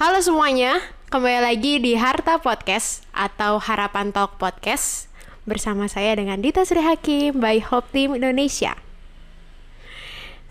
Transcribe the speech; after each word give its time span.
Halo 0.00 0.24
semuanya, 0.24 0.80
kembali 1.12 1.44
lagi 1.44 1.76
di 1.76 1.92
Harta 1.92 2.40
Podcast 2.40 3.04
atau 3.12 3.60
Harapan 3.60 4.16
Talk 4.16 4.40
Podcast 4.40 5.12
bersama 5.44 5.92
saya 5.92 6.16
dengan 6.16 6.40
Dita 6.40 6.64
Sri 6.64 6.80
Hakim 6.80 7.36
by 7.36 7.60
Hope 7.60 7.92
Team 7.92 8.16
Indonesia. 8.16 8.80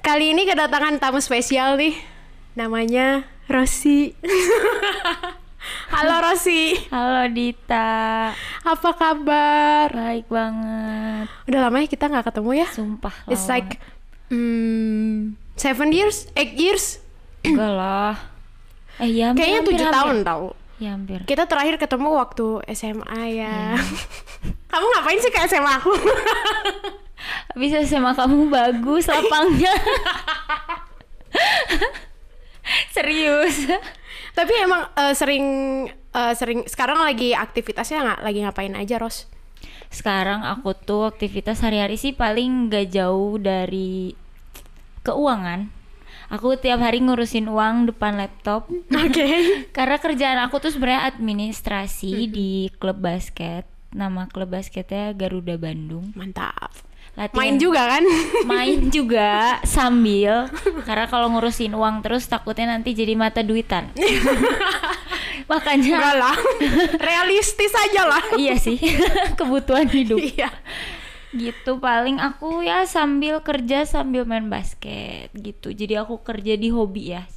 Kali 0.05 0.37
ini 0.37 0.45
kedatangan 0.45 1.01
tamu 1.01 1.17
spesial 1.17 1.81
nih, 1.81 1.97
namanya 2.53 3.25
Rosi. 3.49 4.13
Halo 5.97 6.21
Rosi, 6.29 6.77
Halo 6.93 7.25
Dita, 7.33 8.29
apa 8.61 8.89
kabar? 8.93 9.89
baik 9.89 10.29
banget. 10.29 11.25
Udah 11.49 11.59
lama 11.65 11.81
ya 11.81 11.89
kita 11.89 12.05
nggak 12.05 12.29
ketemu 12.29 12.51
ya? 12.53 12.67
Sumpah 12.69 13.15
It's 13.25 13.49
lama. 13.49 13.53
like 13.57 13.81
hmm, 14.29 15.33
seven 15.57 15.89
years, 15.89 16.29
eight 16.37 16.53
years, 16.53 17.01
enggak 17.41 17.73
lah. 17.73 18.28
Eh 18.99 19.15
ya 19.15 19.31
hampir, 19.31 19.47
kayaknya 19.47 19.61
tujuh 19.63 19.87
tahun 19.87 20.17
tau. 20.27 20.59
Ya 20.79 20.95
hampir. 20.95 21.19
Kita 21.27 21.43
terakhir 21.43 21.75
ketemu 21.75 22.09
waktu 22.15 22.63
SMA 22.71 23.21
ya. 23.35 23.75
Iya. 23.75 23.83
Kamu 24.71 24.85
ngapain 24.95 25.19
sih 25.19 25.31
ke 25.31 25.39
SMA 25.47 25.71
aku? 25.75 25.91
Bisa 27.59 27.83
sama 27.83 28.15
kamu 28.15 28.47
bagus 28.47 29.11
lapangnya. 29.11 29.75
Serius. 32.95 33.67
Tapi 34.31 34.53
emang 34.55 34.87
eh, 34.95 35.11
sering 35.11 35.45
eh, 35.91 36.33
sering 36.37 36.63
sekarang 36.69 37.03
lagi 37.03 37.35
aktivitasnya 37.35 37.99
nggak 37.99 38.19
lagi 38.23 38.39
ngapain 38.45 38.75
aja 38.77 39.01
Ros? 39.01 39.27
Sekarang 39.91 40.47
aku 40.47 40.71
tuh 40.77 41.09
aktivitas 41.09 41.59
hari-hari 41.59 41.99
sih 41.99 42.15
paling 42.15 42.71
nggak 42.71 42.93
jauh 42.93 43.35
dari 43.35 44.15
keuangan. 45.03 45.78
Aku 46.29 46.53
tiap 46.55 46.77
hari 46.77 46.99
ngurusin 46.99 47.45
uang 47.45 47.89
depan 47.89 48.13
laptop. 48.15 48.69
Oke. 48.87 49.27
Karena 49.75 49.97
kerjaan 49.97 50.39
aku 50.39 50.57
tuh 50.59 50.69
sebenarnya 50.69 51.09
administrasi 51.09 52.29
di 52.29 52.51
klub 52.71 52.97
basket. 52.97 53.65
Nama 53.89 54.25
klub 54.25 54.47
basketnya 54.47 55.09
Garuda 55.11 55.57
Bandung. 55.57 56.13
Mantap. 56.13 56.69
Latihan- 57.11 57.33
Main 57.35 57.55
juga 57.57 57.81
kan? 57.89 58.03
main 58.47 58.79
juga 58.87 59.29
sambil 59.65 60.45
karena 60.87 61.03
kalau 61.05 61.27
ngurusin 61.27 61.73
uang 61.73 61.99
terus 61.99 62.23
takutnya 62.23 62.69
nanti 62.69 62.93
jadi 62.93 63.11
mata 63.11 63.41
duitan 63.41 63.89
makanya 65.45 65.97
Enggak 65.97 66.15
lah. 66.15 66.37
Realistis 66.95 67.73
aja 67.73 68.05
lah. 68.05 68.23
iya 68.37 68.55
sih 68.55 68.77
kebutuhan 69.33 69.89
hidup 69.89 70.21
Iya. 70.21 70.47
Gitu 71.29 71.77
paling 71.77 72.17
aku 72.17 72.65
ya 72.65 72.89
sambil 72.89 73.41
kerja 73.45 73.85
sambil 73.85 74.25
main 74.25 74.49
basket 74.49 75.29
gitu 75.37 75.69
jadi 75.69 76.01
aku 76.01 76.21
kerja 76.25 76.57
di 76.57 76.73
hobi 76.73 77.13
ya 77.13 77.29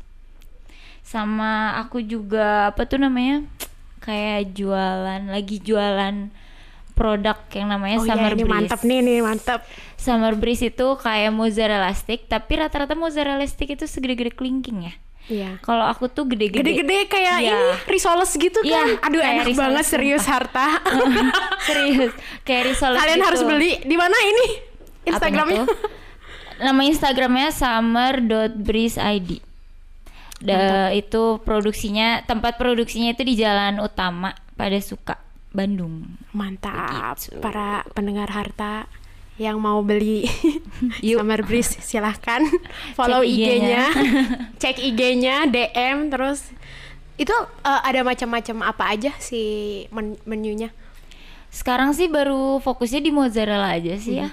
sama 1.05 1.77
aku 1.77 2.01
juga 2.01 2.73
apa 2.73 2.89
tuh 2.89 3.03
namanya 3.03 3.45
kayak 4.01 4.57
jualan 4.57 5.29
lagi 5.29 5.61
jualan 5.61 6.33
produk 6.93 7.39
yang 7.57 7.69
namanya 7.73 7.97
Oh 8.01 8.07
iya 8.07 8.15
summer 8.15 8.33
ini 8.37 8.45
breeze 8.45 8.53
mantap 8.53 8.81
nih 8.85 9.01
nih 9.01 9.19
mantap. 9.25 9.61
Summer 9.97 10.35
breeze 10.37 10.65
itu 10.69 10.87
kayak 11.01 11.33
mozzarella 11.33 11.93
stick, 11.97 12.29
tapi 12.29 12.61
rata-rata 12.61 12.93
mozzarella 12.93 13.47
stick 13.49 13.73
itu 13.73 13.89
segede-gede 13.89 14.35
kelingking 14.35 14.93
ya. 14.93 14.95
Iya. 15.31 15.63
Kalau 15.63 15.87
aku 15.87 16.11
tuh 16.11 16.27
gede-gede. 16.27 16.61
Gede-gede 16.61 16.99
kayak 17.07 17.37
Iya. 17.39 17.55
ini 17.55 17.59
risoles 17.87 18.33
gitu 18.35 18.59
kan. 18.59 18.67
Iya, 18.67 18.83
Aduh 19.07 19.23
enak 19.23 19.47
risoles, 19.47 19.61
banget 19.63 19.85
serius 19.87 20.25
harta. 20.27 20.83
Serius, 21.63 22.13
kayak 22.43 22.63
risoles 22.75 22.99
Kalian 22.99 23.19
gitu. 23.23 23.27
harus 23.31 23.43
beli. 23.47 23.79
Di 23.81 23.95
mana 23.95 24.17
ini? 24.19 24.47
Instagramnya. 25.07 25.63
Nama 26.59 26.81
Instagramnya 26.85 27.49
summer.breezeid. 27.51 29.43
Da, 30.43 30.91
itu 30.91 31.39
produksinya 31.47 32.27
tempat 32.27 32.59
produksinya 32.59 33.15
itu 33.15 33.23
di 33.23 33.39
Jalan 33.39 33.79
Utama 33.79 34.35
pada 34.59 34.75
Suka 34.83 35.15
Bandung. 35.55 36.19
Mantap. 36.35 37.15
Begitu. 37.15 37.39
Para 37.39 37.87
pendengar 37.95 38.27
harta 38.27 38.91
yang 39.41 39.57
mau 39.59 39.81
beli. 39.81 40.29
Summer 41.03 41.41
Breeze 41.45 41.81
silahkan 41.81 42.43
follow 42.99 43.25
IG-nya, 43.25 43.91
cek 44.61 44.77
IG-nya, 44.79 45.47
DM 45.55 46.13
terus 46.13 46.53
itu 47.17 47.33
eh, 47.65 47.81
ada 47.85 48.01
macam-macam 48.03 48.57
apa 48.67 48.85
aja 48.93 49.13
sih 49.21 49.85
men- 49.93 50.21
menunya? 50.29 50.73
Sekarang 51.53 51.93
sih 51.93 52.09
baru 52.09 52.61
fokusnya 52.65 53.01
di 53.05 53.13
mozzarella 53.13 53.77
aja 53.77 53.97
sih 54.01 54.21
ya. 54.25 54.33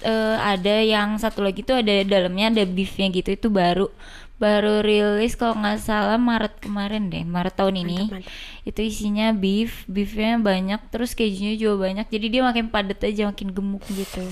Eh, 0.00 0.36
ada 0.40 0.80
yang 0.80 1.20
satu 1.20 1.44
lagi 1.44 1.60
tuh 1.60 1.80
ada 1.84 2.04
dalamnya 2.08 2.48
ada 2.48 2.64
beefnya 2.64 3.12
gitu 3.12 3.36
itu 3.36 3.48
baru 3.52 3.92
baru 4.40 4.80
rilis 4.80 5.36
kalau 5.36 5.52
nggak 5.54 5.78
salah 5.78 6.16
Maret 6.16 6.56
kemarin 6.58 7.12
deh 7.12 7.22
Maret 7.22 7.54
tahun 7.54 7.76
ini 7.84 8.08
Mantap, 8.08 8.24
mantap. 8.24 8.32
itu 8.64 8.80
isinya 8.82 9.26
beef 9.30 9.84
beefnya 9.84 10.40
banyak 10.40 10.80
terus 10.88 11.12
kejunya 11.12 11.54
juga 11.54 11.86
banyak 11.86 12.08
jadi 12.08 12.26
dia 12.26 12.42
makin 12.42 12.66
padat 12.66 13.04
aja 13.04 13.28
makin 13.28 13.52
gemuk 13.52 13.84
gitu 13.86 14.24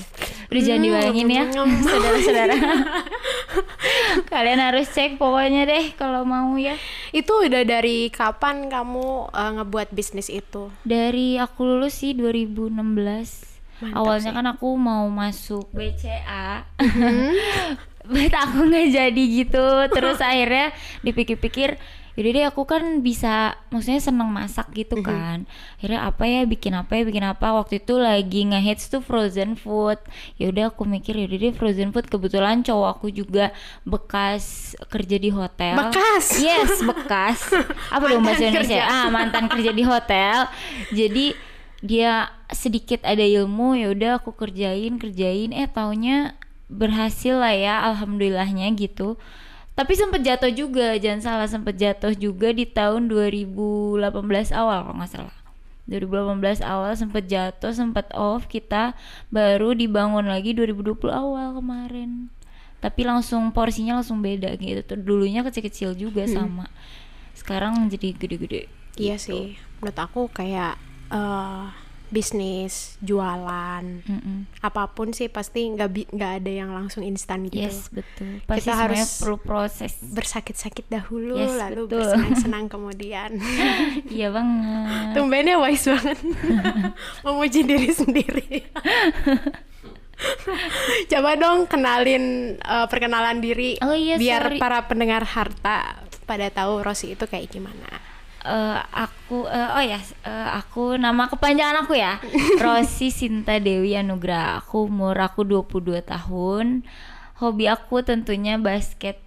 udah 0.49 0.63
jangan 0.65 0.81
Hmm, 0.81 0.87
dibayangin 0.89 1.29
ya 1.29 1.45
saudara-saudara 1.85 2.57
kalian 4.33 4.61
harus 4.61 4.89
cek 4.89 5.17
pokoknya 5.17 5.69
deh 5.69 5.85
kalau 5.95 6.25
mau 6.25 6.57
ya 6.57 6.75
Itu 7.09 7.41
udah 7.41 7.65
dari 7.65 8.09
kapan 8.09 8.69
kamu 8.69 9.07
eh, 9.33 9.51
ngebuat 9.57 9.89
bisnis 9.93 10.29
itu? 10.29 10.69
Dari 10.85 11.37
aku 11.37 11.65
lulus 11.65 12.01
sih 12.01 12.13
2016. 12.13 13.58
Mantap 13.79 13.97
Awalnya 13.97 14.31
sih. 14.31 14.37
kan 14.37 14.47
aku 14.49 14.69
mau 14.75 15.05
masuk 15.07 15.67
BCA. 15.71 16.67
Hmm. 16.79 17.33
But 18.09 18.33
aku 18.33 18.65
nggak 18.65 18.89
jadi 18.91 19.23
gitu. 19.37 19.67
Terus 19.91 20.17
akhirnya 20.19 20.73
dipikir-pikir, 21.03 21.77
yaudah 22.17 22.33
deh 22.33 22.47
aku 22.49 22.65
kan 22.65 22.81
bisa, 22.99 23.53
maksudnya 23.69 24.01
seneng 24.01 24.27
masak 24.27 24.73
gitu 24.73 24.97
Mhm. 24.97 25.05
kan. 25.05 25.39
Akhirnya 25.77 26.01
apa 26.03 26.25
ya, 26.25 26.41
bikin 26.43 26.73
apa 26.73 26.97
ya, 26.97 27.03
bikin 27.05 27.21
apa. 27.23 27.53
Waktu 27.53 27.79
itu 27.79 27.95
lagi 27.95 28.49
ngehits 28.49 28.89
tuh 28.89 28.99
frozen 28.99 29.55
food. 29.55 30.01
Yaudah 30.35 30.73
aku 30.73 30.83
mikir 30.83 31.15
yaudah 31.15 31.37
deh 31.39 31.53
frozen 31.53 31.93
food. 31.93 32.09
Kebetulan 32.09 32.65
cowok 32.65 32.89
aku 32.91 33.13
juga 33.13 33.53
bekas 33.85 34.45
kerja 34.89 35.17
di 35.17 35.29
hotel. 35.29 35.77
Bekas? 35.77 36.25
Yes, 36.39 36.81
bekas. 36.81 37.45
Apa 37.95 38.05
dong 38.07 38.25
bahasa 38.25 38.41
Indonesia? 38.43 38.73
kerja. 38.73 38.81
Ah, 38.89 39.07
mantan 39.09 39.45
kerja 39.47 39.71
di 39.71 39.85
hotel. 39.85 40.49
Jadi 40.91 41.27
dia 41.79 42.35
sedikit 42.51 43.07
ada 43.07 43.23
ilmu 43.23 43.79
ya 43.79 43.95
udah 43.95 44.11
aku 44.19 44.35
kerjain 44.35 44.99
kerjain. 44.99 45.55
Eh 45.55 45.71
taunya 45.71 46.35
berhasil 46.69 47.39
lah 47.39 47.55
ya 47.55 47.75
alhamdulillahnya 47.95 48.75
gitu. 48.75 49.17
Tapi 49.79 49.95
sempet 49.95 50.27
jatuh 50.27 50.51
juga 50.51 50.99
jangan 50.99 51.23
salah 51.23 51.49
sempet 51.49 51.79
jatuh 51.79 52.11
juga 52.19 52.51
di 52.51 52.67
tahun 52.67 53.07
2018 53.07 54.03
awal 54.51 54.91
kalau 54.91 54.97
nggak 54.99 55.11
salah. 55.11 55.37
2018 55.89 56.61
awal 56.67 56.93
sempet 56.99 57.25
jatuh 57.31 57.73
sempet 57.73 58.11
off 58.13 58.45
kita 58.51 58.93
baru 59.33 59.73
dibangun 59.73 60.29
lagi 60.29 60.53
2020 60.53 60.99
awal 61.09 61.57
kemarin. 61.57 62.29
Tapi 62.83 63.07
langsung 63.07 63.55
porsinya 63.55 64.03
langsung 64.03 64.19
beda 64.19 64.55
gitu. 64.59 64.83
Tuh 64.83 64.99
dulunya 64.99 65.47
kecil-kecil 65.47 65.95
juga 65.95 66.27
sama. 66.27 66.67
Sekarang 67.39 67.87
jadi 67.87 68.19
gede-gede 68.19 68.67
Iya 68.99 69.15
sih. 69.15 69.55
Menurut 69.79 69.99
aku 69.99 70.27
kayak 70.27 70.75
eh, 71.09 71.65
bisnis, 72.09 72.97
jualan, 72.99 73.85
Mm-mm. 74.01 74.49
apa 74.59 74.89
pun 74.89 75.13
sih 75.13 75.29
pasti 75.29 75.69
nggak 75.69 75.91
bi- 75.91 76.09
nggak 76.09 76.33
ada 76.41 76.49
yang 76.55 76.73
langsung 76.73 77.05
instan 77.05 77.45
gitu. 77.45 77.61
Yes 77.61 77.93
betul. 77.93 78.41
Pasti 78.43 78.65
Kita 78.65 78.81
harus- 78.81 79.21
perlu 79.21 79.37
proses. 79.37 79.93
Bersakit-sakit 80.01 80.89
dahulu, 80.89 81.37
Yes, 81.37 81.53
lalu 81.55 81.85
betul. 81.85 82.01
bersenang-senang 82.01 82.65
kemudian. 82.67 83.37
iya 84.09 84.29
banget. 84.29 85.13
Tumbennya 85.13 85.57
wise 85.59 85.85
banget, 85.87 86.19
memuji 87.29 87.61
diri 87.63 87.91
sendiri. 87.93 88.65
Coba 91.09 91.31
dong 91.37 91.67
kenalin 91.67 92.25
eh, 92.57 92.87
perkenalan 92.87 93.39
diri, 93.39 93.77
Oh 93.79 93.93
iya, 93.93 94.17
biar 94.17 94.49
sorry. 94.49 94.59
para 94.59 94.81
pendengar 94.83 95.23
harta 95.25 96.01
pada 96.25 96.49
tahu 96.49 96.81
Rosi 96.81 97.13
itu 97.13 97.25
kayak 97.25 97.49
gimana. 97.49 98.08
Eh, 98.49 98.81
aku 98.97 99.45
eh, 99.45 99.77
oh 99.77 99.85
ya 99.85 100.01
eh, 100.01 100.49
aku 100.57 100.97
nama 100.97 101.29
kepanjangan 101.29 101.85
aku 101.85 102.01
ya. 102.01 102.17
Rosi 102.65 103.13
Sinta 103.13 103.61
Dewi 103.61 103.93
Anugrah. 103.93 104.65
Aku 104.65 104.89
umur 104.89 105.21
aku 105.21 105.45
22 105.45 106.01
tahun. 106.01 106.89
Hobi 107.37 107.69
aku 107.69 108.01
tentunya 108.01 108.57
basket. 108.57 109.21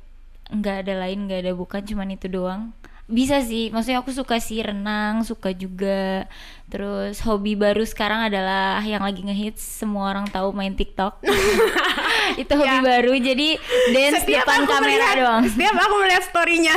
Nggak 0.50 0.90
ada 0.90 0.94
lain 1.06 1.30
nggak 1.30 1.40
ada 1.46 1.54
bukan 1.54 1.86
cuman 1.86 2.18
itu 2.18 2.26
doang. 2.28 2.74
Bisa 3.06 3.44
sih 3.44 3.70
maksudnya 3.70 4.02
aku 4.02 4.10
suka 4.10 4.42
sih 4.42 4.66
renang 4.66 5.22
suka 5.22 5.54
juga. 5.54 6.26
Terus 6.74 7.22
hobi 7.22 7.54
baru 7.54 7.86
sekarang 7.86 8.26
adalah 8.26 8.82
yang 8.82 9.06
lagi 9.06 9.22
ngehits 9.22 9.86
semua 9.86 10.10
orang 10.18 10.26
tahu 10.32 10.50
main 10.56 10.74
TikTok 10.74 11.20
itu 12.36 12.54
hobi 12.54 12.70
Ya. 12.70 12.80
baru 12.80 13.14
jadi 13.14 13.50
dance 13.90 14.24
depan 14.24 14.58
aku 14.60 14.70
kamera 14.70 14.90
melihat, 14.92 15.16
doang 15.18 15.44
Setiap 15.46 15.76
aku 15.78 15.96
melihat 15.98 16.24
storynya. 16.24 16.76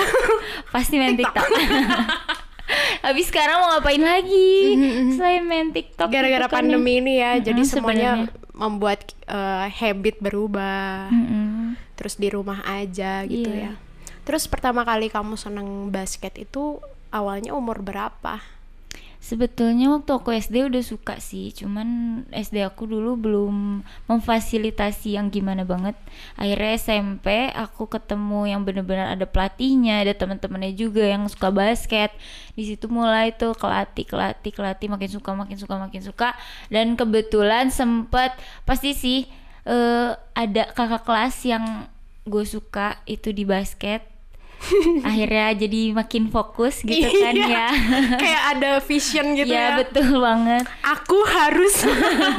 pasti 0.69 0.95
main 0.97 1.15
TikTok. 1.15 1.47
Habis 3.05 3.29
sekarang 3.29 3.61
mau 3.61 3.69
ngapain 3.71 4.01
lagi 4.01 4.53
selain 5.13 5.45
main 5.45 5.69
TikTok? 5.69 6.09
Gara-gara 6.09 6.47
kan 6.47 6.55
pandemi 6.59 6.97
ya. 6.97 6.99
ini 6.99 7.13
ya, 7.15 7.33
jadi 7.43 7.61
Mm-mm, 7.61 7.69
semuanya 7.71 8.11
sebenarnya. 8.25 8.53
membuat 8.55 9.01
eh, 9.23 9.67
habit 9.71 10.17
berubah. 10.19 11.09
Mm-mm. 11.09 11.77
Terus 11.95 12.17
di 12.17 12.29
rumah 12.29 12.65
aja 12.65 13.23
gitu 13.23 13.47
Iya. 13.47 13.71
ya. 13.71 13.73
Terus 14.25 14.47
pertama 14.47 14.83
kali 14.83 15.07
kamu 15.07 15.37
seneng 15.37 15.69
basket 15.89 16.33
itu 16.37 16.81
awalnya 17.11 17.53
umur 17.53 17.79
berapa? 17.79 18.41
Sebetulnya 19.25 19.89
waktu 19.89 20.21
aku 20.21 20.37
SD 20.37 20.69
udah 20.69 20.85
suka 20.85 21.17
sih, 21.17 21.49
cuman 21.57 22.21
SD 22.29 22.61
aku 22.61 22.85
dulu 22.85 23.17
belum 23.17 23.81
memfasilitasi 24.05 25.17
yang 25.17 25.33
gimana 25.33 25.65
banget. 25.65 25.97
Akhirnya 26.37 26.77
SMP 26.77 27.49
aku 27.57 27.89
ketemu 27.89 28.53
yang 28.53 28.69
bener-bener 28.69 29.09
ada 29.09 29.25
pelatihnya, 29.25 30.05
ada 30.05 30.13
teman-temannya 30.13 30.77
juga 30.77 31.09
yang 31.09 31.25
suka 31.25 31.49
basket. 31.49 32.13
Di 32.53 32.69
situ 32.69 32.85
mulai 32.93 33.33
tuh 33.33 33.57
kelatih, 33.57 34.05
kelatih, 34.05 34.53
kelatih, 34.53 34.93
makin 34.93 35.09
suka, 35.09 35.33
makin 35.33 35.57
suka, 35.57 35.75
makin 35.81 36.03
suka. 36.05 36.37
Dan 36.69 36.93
kebetulan 36.93 37.73
sempet 37.73 38.37
pasti 38.69 38.93
sih 38.93 39.25
eh, 39.65 40.13
ada 40.37 40.63
kakak 40.77 41.01
kelas 41.09 41.49
yang 41.49 41.89
gue 42.29 42.45
suka 42.45 43.01
itu 43.09 43.33
di 43.33 43.49
basket 43.49 44.14
akhirnya 45.09 45.49
jadi 45.55 45.83
makin 45.93 46.33
fokus 46.33 46.81
gitu 46.81 47.05
kan 47.21 47.35
Iya. 47.37 47.47
ya. 47.49 47.69
Kayak 48.23 48.43
ada 48.57 48.71
vision 48.81 49.27
gitu 49.37 49.53
ya. 49.53 49.77
ya. 49.77 49.85
betul 49.85 50.21
banget. 50.21 50.65
Aku 50.81 51.19
harus. 51.29 51.85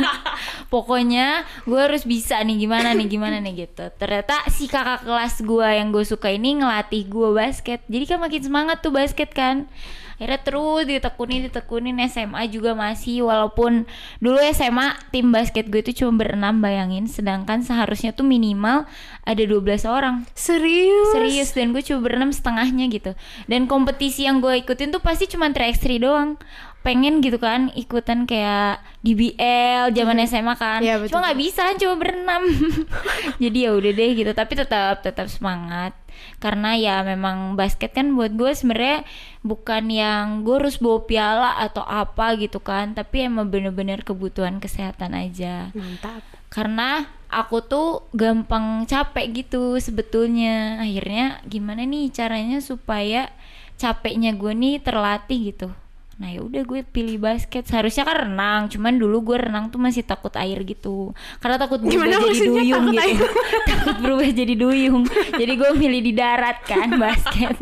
Pokoknya 0.73 1.45
gue 1.63 1.79
harus 1.79 2.03
bisa 2.03 2.41
nih 2.41 2.65
gimana 2.65 2.91
nih 2.97 3.07
gimana 3.07 3.37
nih 3.39 3.69
gitu. 3.69 3.85
Ternyata 3.95 4.41
si 4.49 4.65
kakak 4.65 5.05
kelas 5.05 5.45
gue 5.45 5.67
yang 5.69 5.93
gue 5.93 6.03
suka 6.03 6.33
ini 6.33 6.59
ngelatih 6.59 7.05
gue 7.07 7.29
basket. 7.31 7.79
Jadi 7.85 8.03
kan 8.09 8.19
makin 8.19 8.41
semangat 8.41 8.77
tuh 8.81 8.91
basket 8.91 9.31
kan 9.31 9.69
akhirnya 10.15 10.39
terus 10.41 10.83
ditekunin 10.87 11.51
ditekunin. 11.51 11.95
SMA 12.07 12.47
juga 12.51 12.75
masih 12.75 13.27
walaupun 13.27 13.87
dulu 14.19 14.37
SMA 14.51 14.95
tim 15.11 15.31
basket 15.31 15.67
gue 15.67 15.83
itu 15.83 16.03
cuma 16.03 16.23
berenam 16.23 16.59
bayangin. 16.59 17.07
Sedangkan 17.07 17.63
seharusnya 17.63 18.15
tuh 18.15 18.27
minimal 18.27 18.87
ada 19.23 19.43
12 19.43 19.85
orang. 19.87 20.25
Serius. 20.35 21.11
serius 21.15 21.49
dan 21.51 21.75
gue 21.75 21.83
cuma 21.83 22.03
berenam 22.03 22.31
setengahnya 22.31 22.87
gitu. 22.91 23.11
Dan 23.45 23.67
kompetisi 23.67 24.27
yang 24.27 24.39
gue 24.39 24.63
ikutin 24.63 24.95
tuh 24.95 25.03
pasti 25.03 25.27
cuma 25.27 25.51
3x3 25.51 25.85
doang 26.01 26.39
pengen 26.85 27.17
gitu 27.25 27.41
kan 27.41 27.73
ikutan 27.73 28.29
kayak 28.29 28.77
DBL 29.01 29.89
zaman 29.89 30.21
SMA 30.29 30.53
kan. 30.53 30.85
Iya, 30.85 31.01
betul, 31.01 31.17
cuma 31.17 31.25
nggak 31.25 31.39
bisa 31.41 31.63
cuma 31.81 31.95
berenam. 31.97 32.45
Jadi 33.43 33.57
ya 33.65 33.73
udah 33.73 33.91
deh 33.91 34.11
gitu 34.13 34.31
tapi 34.37 34.53
tetap 34.53 35.01
tetap 35.01 35.25
semangat. 35.25 35.97
Karena 36.37 36.77
ya 36.77 37.01
memang 37.01 37.57
basket 37.57 37.97
kan 37.97 38.13
buat 38.13 38.37
gue 38.37 38.53
sebenarnya 38.53 39.01
bukan 39.41 39.89
yang 39.89 40.45
gue 40.45 40.61
harus 40.61 40.77
bawa 40.77 41.09
piala 41.09 41.51
atau 41.57 41.81
apa 41.81 42.37
gitu 42.37 42.61
kan 42.61 42.93
tapi 42.93 43.25
emang 43.25 43.49
bener-bener 43.49 44.05
kebutuhan 44.05 44.61
kesehatan 44.61 45.17
aja. 45.17 45.73
Mantap. 45.73 46.21
karena 46.53 47.03
aku 47.27 47.59
tuh 47.67 48.07
gampang 48.15 48.87
capek 48.87 49.43
gitu 49.43 49.75
sebetulnya. 49.81 50.79
Akhirnya 50.79 51.41
gimana 51.49 51.83
nih 51.83 52.13
caranya 52.13 52.63
supaya 52.63 53.33
capeknya 53.75 54.31
gue 54.37 54.53
nih 54.55 54.79
terlatih 54.79 55.51
gitu 55.51 55.67
nah 56.15 56.31
ya 56.31 56.39
udah 56.39 56.63
gue 56.63 56.81
pilih 56.87 57.19
basket. 57.19 57.67
Seharusnya 57.67 58.07
kan 58.07 58.27
renang 58.27 58.71
cuman 58.71 58.95
dulu 58.95 59.33
gue 59.33 59.37
renang 59.49 59.67
tuh 59.67 59.79
masih 59.79 60.07
takut 60.07 60.31
air 60.39 60.63
gitu. 60.63 61.11
Karena 61.43 61.59
takut 61.59 61.83
berubah 61.83 62.07
Gimana 62.07 62.15
jadi 62.23 62.39
duyung 62.47 62.85
takut 62.91 63.03
gitu. 63.03 63.25
takut 63.71 63.97
berubah 63.99 64.29
jadi 64.31 64.53
duyung. 64.55 65.03
Jadi 65.35 65.53
gue 65.59 65.71
milih 65.75 66.01
di 66.01 66.13
darat 66.15 66.57
kan 66.63 66.89
basket. 67.03 67.55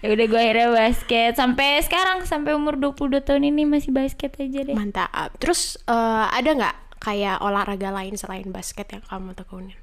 Ya 0.00 0.08
udah 0.14 0.26
gue 0.30 0.40
akhirnya 0.40 0.68
basket. 0.70 1.32
Sampai 1.34 1.82
sekarang 1.82 2.22
sampai 2.24 2.54
umur 2.54 2.78
22 2.78 3.22
tahun 3.22 3.42
ini 3.50 3.66
masih 3.66 3.90
basket 3.90 4.38
aja 4.38 4.62
deh. 4.62 4.74
Mantap. 4.78 5.34
Terus 5.42 5.74
eh, 5.90 6.26
ada 6.30 6.50
nggak 6.54 6.76
kayak 7.02 7.42
olahraga 7.42 7.90
lain 7.90 8.14
selain 8.14 8.46
basket 8.54 8.86
yang 8.94 9.02
kamu 9.10 9.34
tekunin? 9.34 9.78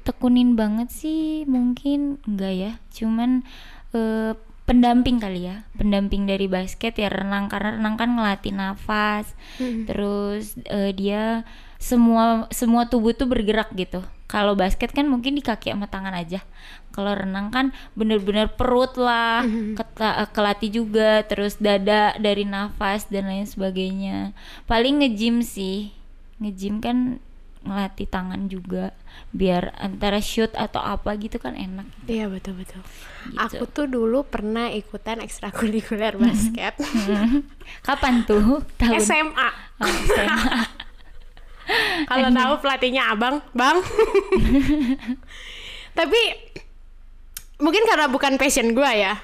tekunin 0.00 0.56
banget 0.56 0.88
sih 0.90 1.44
mungkin 1.44 2.18
enggak 2.24 2.54
ya. 2.56 2.72
Cuman 2.92 3.44
eh, 3.94 4.32
pendamping 4.70 5.18
kali 5.18 5.50
ya 5.50 5.66
pendamping 5.74 6.30
dari 6.30 6.46
basket 6.46 6.94
ya 6.94 7.10
renang 7.10 7.50
karena 7.50 7.74
renang 7.74 7.98
kan 7.98 8.14
ngelatih 8.14 8.54
nafas 8.54 9.26
terus 9.90 10.54
eh, 10.70 10.94
dia 10.94 11.42
semua 11.80 12.46
semua 12.52 12.86
tubuh 12.86 13.16
tuh 13.16 13.24
bergerak 13.24 13.72
gitu. 13.72 14.04
Kalau 14.28 14.54
basket 14.54 14.92
kan 14.92 15.08
mungkin 15.08 15.34
di 15.34 15.42
kaki 15.42 15.72
sama 15.74 15.88
tangan 15.90 16.12
aja. 16.14 16.44
Kalau 16.92 17.16
renang 17.16 17.48
kan 17.50 17.72
bener-bener 17.96 18.52
perut 18.52 18.94
lah 18.94 19.42
keta- 19.74 20.22
eh, 20.22 20.28
kelatih 20.30 20.70
juga 20.70 21.24
terus 21.24 21.56
dada 21.56 22.14
dari 22.20 22.44
nafas 22.44 23.08
dan 23.08 23.26
lain 23.26 23.48
sebagainya. 23.48 24.36
Paling 24.68 25.02
nge-gym 25.02 25.40
sih. 25.42 25.90
Nge-gym 26.38 26.78
kan 26.78 27.18
ngelatih 27.60 28.08
tangan 28.08 28.48
juga 28.48 28.96
biar 29.30 29.76
antara 29.76 30.18
shoot 30.18 30.50
atau 30.56 30.80
apa 30.80 31.12
gitu 31.20 31.36
kan 31.36 31.52
enak 31.52 31.86
Iya 32.08 32.26
betul 32.32 32.56
betul. 32.56 32.80
Gitu. 33.30 33.36
Aku 33.36 33.64
tuh 33.68 33.86
dulu 33.86 34.24
pernah 34.24 34.72
ikutan 34.72 35.20
ekstrakurikuler 35.20 36.16
basket 36.16 36.74
kapan 37.86 38.24
tuh 38.24 38.64
tahun 38.80 38.98
SMA. 39.04 39.48
Oh, 39.80 39.86
SMA. 39.86 40.58
Kalau 42.10 42.28
tahu 42.34 42.52
pelatihnya 42.58 43.14
abang, 43.14 43.38
bang. 43.54 43.78
Tapi 45.98 46.20
mungkin 47.62 47.82
karena 47.86 48.10
bukan 48.10 48.34
passion 48.40 48.74
gua 48.74 48.90
ya. 48.94 49.14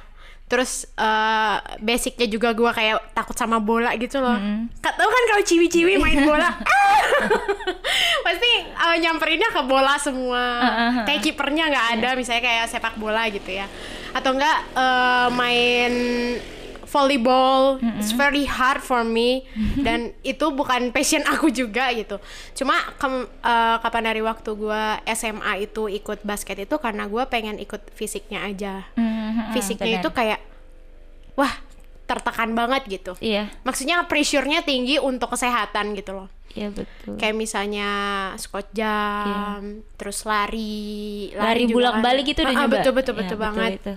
Terus 0.46 0.70
eh, 0.88 1.54
basicnya 1.80 2.26
juga 2.26 2.50
gua 2.50 2.70
kayak 2.70 3.12
takut 3.12 3.34
sama 3.34 3.58
bola 3.58 3.90
gitu 3.94 4.18
loh. 4.18 4.38
Kak 4.78 4.94
tahu 4.94 5.06
kan 5.06 5.22
kalau 5.28 5.42
ciwi-ciwi 5.42 5.94
main 5.96 6.22
bola, 6.22 6.54
pasti 8.26 8.50
eh, 8.62 8.96
nyamperinnya 8.96 9.48
ke 9.48 9.62
bola 9.62 9.94
semua. 9.96 10.44
Kayak 11.02 11.20
kipernya 11.24 11.64
nggak 11.66 11.86
ada, 11.94 12.08
misalnya 12.14 12.42
kayak 12.42 12.66
sepak 12.68 12.94
bola 12.94 13.26
gitu 13.26 13.50
ya. 13.50 13.66
Atau 14.12 14.32
enggak 14.32 14.58
eh, 14.72 15.28
main 15.32 15.92
volleyball 16.86 17.82
it's 17.98 18.14
very 18.14 18.46
hard 18.46 18.78
for 18.78 19.02
me. 19.02 19.42
Dan 19.82 20.14
itu 20.22 20.46
bukan 20.48 20.88
passion 20.90 21.26
aku 21.26 21.50
juga 21.50 21.90
gitu. 21.90 22.22
Cuma 22.54 22.78
kem- 22.94 23.26
eh, 23.26 23.76
kapan 23.76 24.02
dari 24.06 24.22
waktu 24.22 24.50
gua 24.52 25.02
SMA 25.04 25.66
itu 25.66 25.90
ikut 25.90 26.22
basket 26.22 26.56
itu 26.60 26.76
karena 26.76 27.04
gua 27.04 27.26
pengen 27.26 27.58
ikut 27.58 27.90
fisiknya 27.92 28.46
aja 28.46 28.86
Mhm, 29.26 29.42
fisiknya 29.50 29.86
benar. 29.92 30.00
itu 30.00 30.10
kayak 30.12 30.40
wah 31.34 31.54
tertekan 32.04 32.50
banget 32.52 32.82
gitu. 32.86 33.12
Iya. 33.18 33.50
Maksudnya 33.62 34.06
pressure-nya 34.06 34.62
tinggi 34.62 34.96
untuk 34.96 35.26
kesehatan 35.28 35.92
gitu 35.92 36.14
loh. 36.14 36.28
Iya 36.50 36.70
betul. 36.70 37.18
Kayak 37.18 37.36
misalnya 37.36 37.88
squat 38.36 38.70
jam 38.72 39.60
terus 39.92 40.22
lari 40.22 41.28
Iya. 41.28 41.42
lari 41.42 41.62
juga 41.64 41.76
bolak 41.76 41.96
balik 42.00 42.24
gitu 42.26 42.40
udah 42.40 42.48
Ah, 42.48 42.54
ah, 42.54 42.62
nyoba 42.62 42.74
betul 42.76 42.92
betul 42.94 43.12
Iya, 43.12 43.20
betul 43.20 43.38
banget. 43.38 43.72
itu. 43.76 43.94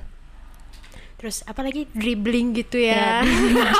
terus 1.15 1.43
apa 1.43 1.59
lagi? 1.61 1.83
Dribbling 1.91 2.55
gitu 2.55 2.79
ya, 2.79 3.19
Ya, 3.19 3.27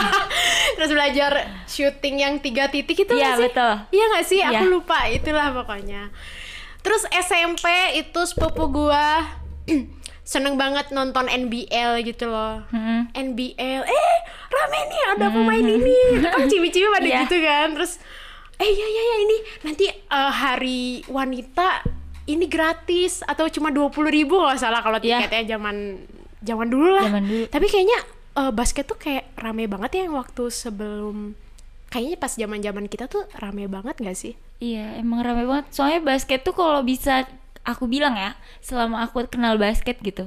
terus 0.75 0.91
belajar 0.91 1.31
shooting 1.65 2.19
yang 2.19 2.35
tiga 2.37 2.67
titik 2.67 2.99
itu 2.99 3.15
Iya, 3.15 3.39
betul. 3.39 3.73
iya 3.89 4.05
nggak 4.05 4.25
sih? 4.25 4.39
Aku 4.41 4.59
Iya. 4.59 4.67
lupa 4.69 5.07
itulah 5.07 5.47
pokoknya. 5.53 6.11
Terus 6.79 7.07
SMP 7.09 7.63
itu 7.95 8.19
sepupu 8.25 8.67
gua 8.69 9.23
seneng 10.29 10.55
banget 10.55 10.91
nonton 10.91 11.25
NBL 11.25 12.05
gitu 12.05 12.29
loh 12.29 12.61
Mhm. 12.69 13.09
NBL 13.11 13.81
eh 13.81 14.15
rame 14.47 14.79
nih 14.85 15.01
ada 15.09 15.25
pemain 15.27 15.65
ini 15.65 15.97
kan 16.21 16.45
ciwi-ciwi 16.51 16.87
pada 16.91 17.07
Iya. 17.07 17.19
gitu 17.23 17.37
kan 17.39 17.67
terus 17.73 17.97
eh 18.55 18.69
ya 18.69 18.87
ya 18.87 19.03
ya 19.03 19.15
ini 19.19 19.37
nanti 19.63 19.85
eh, 19.89 19.97
hari 20.31 20.81
wanita 21.07 21.81
ini 22.25 22.45
gratis 22.45 23.23
atau 23.23 23.47
cuma 23.47 23.69
dua 23.69 23.89
puluh 23.89 24.07
ribu 24.07 24.37
kalau 24.37 24.53
salah 24.55 24.79
kalau 24.79 24.99
Iya. 24.99 25.25
tiketnya 25.25 25.57
zaman 25.57 26.05
zaman 26.39 26.67
dulu 26.67 26.89
lah 26.91 27.03
Zaman 27.03 27.23
dulu. 27.25 27.45
tapi 27.49 27.65
kayaknya 27.65 27.99
eh, 28.35 28.51
basket 28.51 28.85
tuh 28.85 28.95
kayak 28.95 29.33
rame 29.35 29.65
banget 29.65 29.89
ya 29.91 30.01
yang 30.03 30.13
waktu 30.13 30.43
sebelum 30.47 31.33
kayaknya 31.87 32.17
pas 32.17 32.29
zaman 32.31 32.59
zaman 32.59 32.85
kita 32.85 33.07
tuh 33.07 33.25
rame 33.35 33.65
banget 33.65 33.97
gak 33.97 34.13
sih 34.13 34.37
Iya, 34.59 34.99
emang 34.99 35.23
rame 35.23 35.47
banget. 35.47 35.71
Soalnya 35.71 36.03
basket 36.05 36.43
tuh 36.43 36.51
kalau 36.51 36.83
bisa 36.83 37.23
aku 37.69 37.85
bilang 37.85 38.17
ya, 38.17 38.33
selama 38.59 39.05
aku 39.05 39.29
kenal 39.29 39.61
basket 39.61 40.01
gitu. 40.01 40.25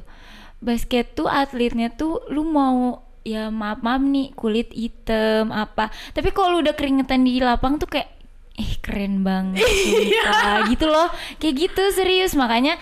Basket 0.62 1.18
tuh 1.18 1.26
atletnya 1.26 1.90
tuh 1.90 2.22
lu 2.30 2.46
mau 2.46 3.02
ya 3.26 3.50
maaf 3.50 3.82
maaf 3.82 4.02
nih 4.02 4.30
kulit 4.34 4.70
hitam 4.70 5.50
apa. 5.50 5.90
Tapi 6.14 6.30
kalau 6.30 6.58
lu 6.58 6.66
udah 6.66 6.75
keringetan 6.78 7.26
di 7.26 7.42
lapang 7.42 7.82
tuh 7.82 7.90
kayak 7.90 8.11
eh 8.52 8.76
keren 8.84 9.25
banget 9.25 9.64
sumpah 9.64 10.70
gitu 10.70 10.87
loh. 10.87 11.08
Kayak 11.42 11.54
gitu 11.66 11.82
serius 11.94 12.38
makanya 12.38 12.78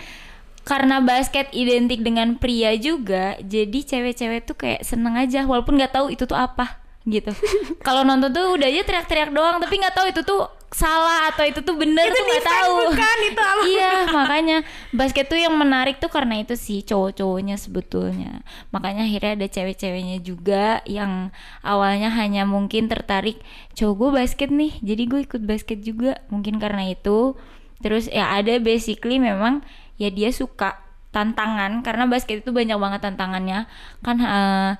karena 0.61 1.01
basket 1.01 1.49
identik 1.57 2.05
dengan 2.05 2.37
pria 2.37 2.77
juga, 2.77 3.33
jadi 3.41 3.81
cewek-cewek 3.81 4.45
tuh 4.45 4.53
kayak 4.53 4.85
seneng 4.85 5.17
aja 5.17 5.41
walaupun 5.49 5.73
nggak 5.73 5.89
tahu 5.89 6.13
itu 6.13 6.29
tuh 6.29 6.37
apa 6.37 6.80
gitu. 7.05 7.33
Kalau 7.81 8.05
nonton 8.05 8.29
tuh 8.29 8.57
udah 8.57 8.67
aja 8.69 8.81
teriak-teriak 8.85 9.33
doang, 9.33 9.57
tapi 9.57 9.81
nggak 9.81 9.95
tahu 9.95 10.07
itu 10.13 10.21
tuh 10.21 10.45
salah 10.71 11.27
atau 11.27 11.43
itu 11.43 11.59
tuh 11.67 11.75
bener 11.75 12.07
Itu 12.07 12.15
tuh 12.15 12.23
nggak 12.23 12.45
tahu. 12.47 12.75
bukan, 12.87 13.17
itu 13.27 13.41
apa? 13.43 13.63
iya, 13.67 13.93
makanya 14.07 14.57
basket 14.95 15.27
tuh 15.27 15.35
yang 15.35 15.51
menarik 15.59 15.99
tuh 15.99 16.07
karena 16.07 16.39
itu 16.39 16.55
sih 16.55 16.79
cowok-cowoknya 16.85 17.59
sebetulnya. 17.59 18.45
Makanya 18.71 19.03
akhirnya 19.03 19.31
ada 19.35 19.47
cewek-ceweknya 19.51 20.17
juga 20.23 20.79
yang 20.87 21.33
awalnya 21.65 22.07
hanya 22.15 22.47
mungkin 22.47 22.87
tertarik 22.87 23.43
cowok 23.75 23.95
gue 23.97 24.09
basket 24.23 24.49
nih, 24.53 24.71
jadi 24.79 25.03
gue 25.09 25.19
ikut 25.27 25.43
basket 25.43 25.79
juga. 25.83 26.21
Mungkin 26.31 26.61
karena 26.61 26.87
itu. 26.87 27.35
Terus 27.81 28.05
ya 28.07 28.29
ada 28.37 28.61
basically 28.61 29.17
memang 29.17 29.65
ya 29.97 30.13
dia 30.13 30.29
suka 30.29 30.77
tantangan 31.11 31.83
karena 31.83 32.07
basket 32.07 32.45
itu 32.45 32.55
banyak 32.55 32.77
banget 32.79 33.01
tantangannya 33.03 33.67
kan 34.05 34.17
eh, 34.21 34.71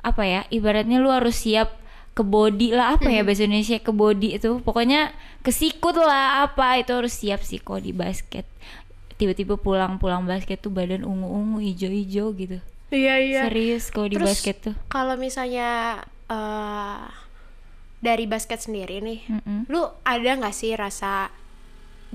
apa 0.00 0.22
ya 0.24 0.40
ibaratnya 0.48 0.98
lu 0.98 1.12
harus 1.12 1.36
siap 1.44 1.76
ke 2.16 2.22
body 2.26 2.74
lah 2.74 2.98
apa 2.98 3.08
ya 3.08 3.22
bahasa 3.22 3.46
Indonesia 3.46 3.78
ke 3.78 3.92
body 3.94 4.36
itu 4.36 4.60
pokoknya 4.60 5.14
kesikut 5.46 5.94
lah 5.96 6.44
apa 6.48 6.80
itu 6.82 6.92
harus 6.92 7.14
siap 7.14 7.40
sih 7.46 7.62
kok 7.62 7.80
di 7.80 7.94
basket 7.94 8.44
tiba-tiba 9.20 9.60
pulang-pulang 9.60 10.24
basket 10.24 10.58
tuh 10.60 10.72
badan 10.72 11.04
ungu-ungu 11.04 11.60
ijo-ijo 11.60 12.32
gitu 12.34 12.58
Iya 12.90 13.14
iya. 13.22 13.40
serius 13.46 13.86
kalau 13.94 14.10
di 14.10 14.18
Terus, 14.18 14.26
basket 14.34 14.56
tuh 14.66 14.74
Kalau 14.90 15.14
misalnya 15.14 16.02
eh 16.26 17.06
dari 18.00 18.24
basket 18.24 18.64
sendiri 18.64 19.04
nih, 19.04 19.20
Mm-mm. 19.28 19.68
lu 19.68 19.84
ada 20.08 20.30
nggak 20.40 20.56
sih 20.56 20.72
rasa 20.72 21.28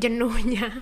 jenuhnya? 0.02 0.82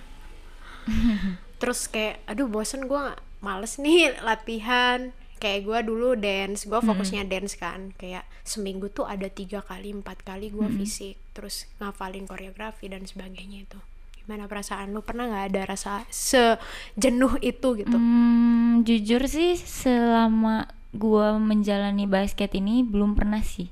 Terus 1.60 1.86
kayak, 1.92 2.24
aduh 2.24 2.48
bosen 2.48 2.88
gue 2.88 3.02
males 3.44 3.76
nih 3.76 4.16
latihan. 4.24 5.12
Kayak 5.42 5.60
gue 5.66 5.78
dulu 5.92 6.16
dance, 6.16 6.64
gue 6.64 6.80
fokusnya 6.80 7.28
dance 7.28 7.58
kan. 7.58 7.92
Kayak 7.96 8.24
seminggu 8.46 8.88
tuh 8.90 9.04
ada 9.04 9.28
tiga 9.28 9.60
kali, 9.60 9.92
empat 9.92 10.24
kali 10.24 10.48
gue 10.48 10.68
fisik, 10.80 11.20
terus 11.36 11.68
ngafalin 11.82 12.24
koreografi 12.24 12.88
dan 12.88 13.04
sebagainya 13.04 13.66
itu. 13.66 13.80
Gimana 14.24 14.48
perasaan 14.48 14.96
lu? 14.96 15.04
Pernah 15.04 15.28
nggak 15.28 15.46
ada 15.52 15.62
rasa 15.68 15.92
sejenuh 16.08 17.36
itu 17.44 17.76
gitu? 17.76 17.92
Hmm, 17.92 18.80
jujur 18.80 19.28
sih 19.28 19.52
selama 19.60 20.64
gua 20.96 21.36
menjalani 21.36 22.08
basket 22.08 22.56
ini 22.56 22.80
belum 22.80 23.20
pernah 23.20 23.44
sih. 23.44 23.68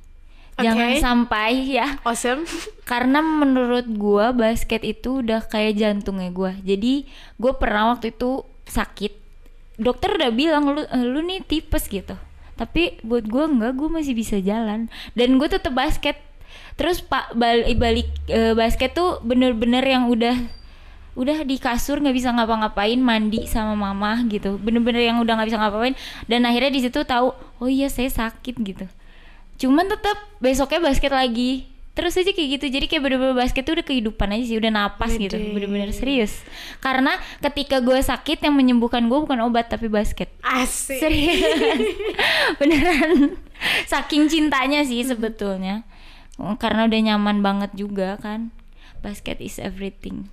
Jangan 0.61 0.92
Oke. 0.92 1.00
sampai 1.00 1.50
ya. 1.73 1.97
Awesome. 2.04 2.45
Karena 2.90 3.25
menurut 3.25 3.88
gua 3.97 4.37
basket 4.37 4.85
itu 4.85 5.25
udah 5.25 5.40
kayak 5.49 5.81
jantungnya 5.81 6.28
gua. 6.28 6.52
Jadi 6.61 7.09
gua 7.40 7.57
pernah 7.57 7.97
waktu 7.97 8.12
itu 8.12 8.45
sakit. 8.69 9.22
Dokter 9.81 10.17
udah 10.17 10.31
bilang 10.33 10.69
lu 10.73 10.83
eh, 10.85 11.05
lu 11.05 11.25
nih 11.25 11.45
tipes 11.45 11.88
gitu. 11.88 12.17
Tapi 12.57 13.00
buat 13.00 13.25
gua 13.26 13.49
enggak, 13.49 13.73
gua 13.75 13.88
masih 13.88 14.12
bisa 14.12 14.37
jalan. 14.38 14.93
Dan 15.17 15.41
gue 15.41 15.49
tetap 15.49 15.73
basket. 15.73 16.21
Terus 16.76 17.00
pak 17.00 17.33
balik, 17.33 17.76
balik 17.81 18.09
eh, 18.29 18.52
basket 18.52 18.93
tuh 18.93 19.21
bener-bener 19.25 19.85
yang 19.85 20.09
udah 20.09 20.37
udah 21.12 21.45
di 21.45 21.61
kasur 21.61 22.00
nggak 22.00 22.17
bisa 22.17 22.33
ngapa-ngapain 22.33 22.97
mandi 22.97 23.45
sama 23.49 23.76
mama 23.76 24.21
gitu. 24.29 24.57
Bener-bener 24.61 25.05
yang 25.05 25.21
udah 25.21 25.37
nggak 25.37 25.49
bisa 25.49 25.61
ngapain 25.61 25.95
dan 26.29 26.45
akhirnya 26.49 26.73
di 26.73 26.81
situ 26.85 27.00
tahu 27.05 27.37
oh 27.37 27.69
iya 27.69 27.88
saya 27.93 28.09
sakit 28.09 28.55
gitu. 28.64 28.87
Cuman 29.61 29.88
tetap 29.88 30.17
besoknya 30.41 30.81
basket 30.81 31.12
lagi 31.12 31.72
terus 31.93 32.17
aja 32.17 32.33
kayak 32.33 32.49
gitu 32.57 32.67
jadi 32.73 32.89
kayak 32.89 33.03
bener-bener 33.05 33.37
basket 33.37 33.69
tuh 33.69 33.77
udah 33.77 33.85
kehidupan 33.85 34.33
aja 34.33 34.45
sih 34.49 34.57
udah 34.57 34.73
napas 34.73 35.13
gitu 35.13 35.37
Widih. 35.37 35.53
bener-bener 35.53 35.93
serius 35.93 36.41
karena 36.81 37.21
ketika 37.45 37.85
gue 37.85 38.01
sakit 38.01 38.41
yang 38.41 38.57
menyembuhkan 38.57 39.05
gue 39.13 39.19
bukan 39.21 39.37
obat 39.45 39.69
tapi 39.69 39.93
basket 39.93 40.33
Asik. 40.41 40.97
serius 40.97 41.45
beneran 42.59 43.37
saking 43.85 44.25
cintanya 44.27 44.89
sih 44.89 45.05
sebetulnya 45.05 45.85
karena 46.57 46.89
udah 46.89 47.01
nyaman 47.13 47.45
banget 47.45 47.77
juga 47.77 48.17
kan 48.17 48.49
basket 49.05 49.37
is 49.45 49.61
everything 49.61 50.33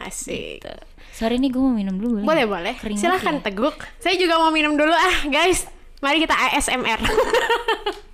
Asik. 0.00 0.64
Gitu. 0.64 0.74
sorry 1.12 1.36
nih 1.36 1.52
gue 1.52 1.60
mau 1.60 1.74
minum 1.74 1.98
dulu 1.98 2.22
Boleh 2.24 2.46
boleh. 2.46 2.72
Keringat 2.78 3.02
Silahkan 3.02 3.36
ya. 3.36 3.50
teguk. 3.50 3.76
Saya 3.98 4.14
juga 4.14 4.38
mau 4.38 4.54
minum 4.54 4.78
dulu 4.78 4.94
ah 4.94 5.26
guys. 5.26 5.66
Mari 5.98 6.22
kita 6.22 6.30
ASMR. 6.30 7.02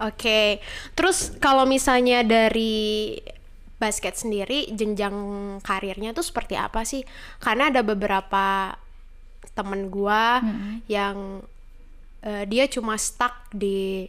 Oke. 0.00 0.60
Terus 0.92 1.36
kalau 1.40 1.64
misalnya 1.64 2.20
dari 2.20 3.16
basket 3.76 4.16
sendiri 4.16 4.72
jenjang 4.72 5.14
karirnya 5.60 6.16
tuh 6.16 6.24
seperti 6.24 6.56
apa 6.56 6.84
sih? 6.84 7.04
Karena 7.40 7.68
ada 7.68 7.84
beberapa 7.84 8.76
temen 9.56 9.88
gua 9.88 10.44
yang 10.88 11.40
eh, 12.20 12.44
dia 12.44 12.68
cuma 12.68 13.00
stuck 13.00 13.48
di 13.52 14.08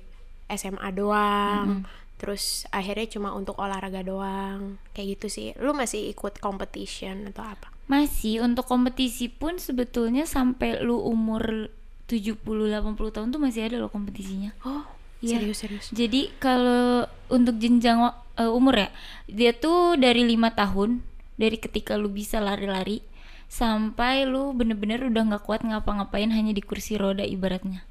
SMA 0.51 0.89
doang. 0.95 1.83
Terus 2.17 2.65
akhirnya 2.73 3.07
cuma 3.13 3.29
untuk 3.37 3.55
olahraga 3.61 4.01
doang. 4.01 4.81
Kayak 4.91 5.19
gitu 5.19 5.27
sih. 5.29 5.47
Lu 5.61 5.71
masih 5.77 6.09
ikut 6.11 6.41
competition 6.41 7.29
atau 7.29 7.45
apa? 7.45 7.69
Masih 7.87 8.43
untuk 8.43 8.67
kompetisi 8.67 9.31
pun 9.31 9.61
sebetulnya 9.61 10.27
sampai 10.27 10.83
lu 10.83 10.99
umur 10.99 11.71
70 12.07 12.39
80 12.43 13.15
tahun 13.15 13.27
tuh 13.31 13.41
masih 13.43 13.67
ada 13.67 13.77
loh 13.79 13.91
kompetisinya. 13.91 14.55
Oh, 14.63 14.83
Iya. 15.21 15.41
serius 15.41 15.57
serius. 15.65 15.85
Jadi 15.89 16.29
kalau 16.37 17.09
untuk 17.27 17.57
jenjang 17.57 18.13
eh, 18.37 18.51
umur 18.51 18.87
ya, 18.87 18.89
dia 19.25 19.51
tuh 19.55 19.97
dari 19.97 20.23
lima 20.23 20.53
tahun 20.53 21.01
dari 21.37 21.57
ketika 21.57 21.97
lu 21.97 22.09
bisa 22.09 22.41
lari-lari 22.41 23.01
sampai 23.47 24.27
lu 24.27 24.51
bener-bener 24.51 25.07
udah 25.07 25.23
nggak 25.33 25.43
kuat 25.47 25.63
ngapa-ngapain 25.63 26.29
hanya 26.33 26.51
di 26.51 26.61
kursi 26.61 26.99
roda 26.99 27.23
ibaratnya. 27.23 27.87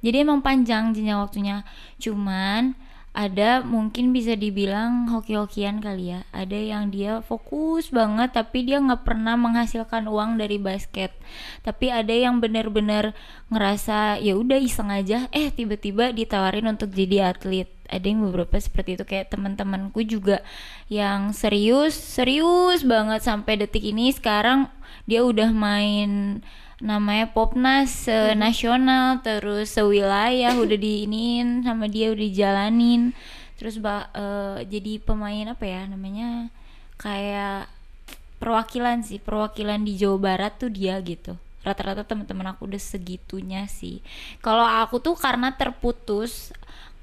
Jadi 0.00 0.16
emang 0.24 0.40
panjang 0.40 0.96
jenjang 0.96 1.20
waktunya. 1.20 1.66
Cuman 2.00 2.76
ada 3.10 3.66
mungkin 3.66 4.14
bisa 4.14 4.38
dibilang 4.38 5.10
hoki-hokian 5.10 5.82
kali 5.82 6.14
ya. 6.14 6.22
Ada 6.30 6.54
yang 6.54 6.94
dia 6.94 7.18
fokus 7.26 7.90
banget 7.90 8.38
tapi 8.38 8.62
dia 8.62 8.78
nggak 8.78 9.02
pernah 9.02 9.34
menghasilkan 9.34 10.06
uang 10.06 10.38
dari 10.38 10.62
basket. 10.62 11.10
Tapi 11.66 11.90
ada 11.90 12.14
yang 12.14 12.38
bener-bener 12.38 13.10
ngerasa 13.50 14.22
ya 14.22 14.38
udah 14.38 14.62
iseng 14.62 14.94
aja. 14.94 15.26
Eh 15.34 15.50
tiba-tiba 15.50 16.14
ditawarin 16.14 16.70
untuk 16.70 16.94
jadi 16.94 17.34
atlet. 17.34 17.66
Ada 17.90 18.06
yang 18.06 18.22
beberapa 18.30 18.54
seperti 18.54 18.94
itu 18.94 19.02
kayak 19.02 19.34
teman-temanku 19.34 20.06
juga 20.06 20.46
yang 20.86 21.34
serius 21.34 21.98
serius 21.98 22.86
banget 22.86 23.26
sampai 23.26 23.58
detik 23.58 23.82
ini 23.82 24.14
sekarang 24.14 24.70
dia 25.10 25.26
udah 25.26 25.50
main 25.50 26.38
namanya 26.80 27.28
Popnas 27.28 28.08
nasional 28.34 29.20
terus 29.20 29.76
sewilayah 29.76 30.56
udah 30.56 30.78
diinin 30.80 31.60
sama 31.60 31.86
dia 31.86 32.08
udah 32.10 32.24
dijalanin. 32.24 33.12
Terus 33.60 33.76
ba- 33.76 34.08
eh, 34.16 34.64
jadi 34.64 34.96
pemain 35.04 35.52
apa 35.52 35.64
ya 35.68 35.84
namanya 35.84 36.48
kayak 36.96 37.68
perwakilan 38.40 39.04
sih 39.04 39.20
perwakilan 39.20 39.84
di 39.84 40.00
Jawa 40.00 40.16
Barat 40.16 40.56
tuh 40.56 40.72
dia 40.72 40.96
gitu. 41.04 41.36
Rata-rata 41.60 42.08
teman-teman 42.08 42.56
aku 42.56 42.64
udah 42.64 42.80
segitunya 42.80 43.68
sih. 43.68 44.00
Kalau 44.40 44.64
aku 44.64 44.96
tuh 45.04 45.12
karena 45.12 45.52
terputus 45.52 46.56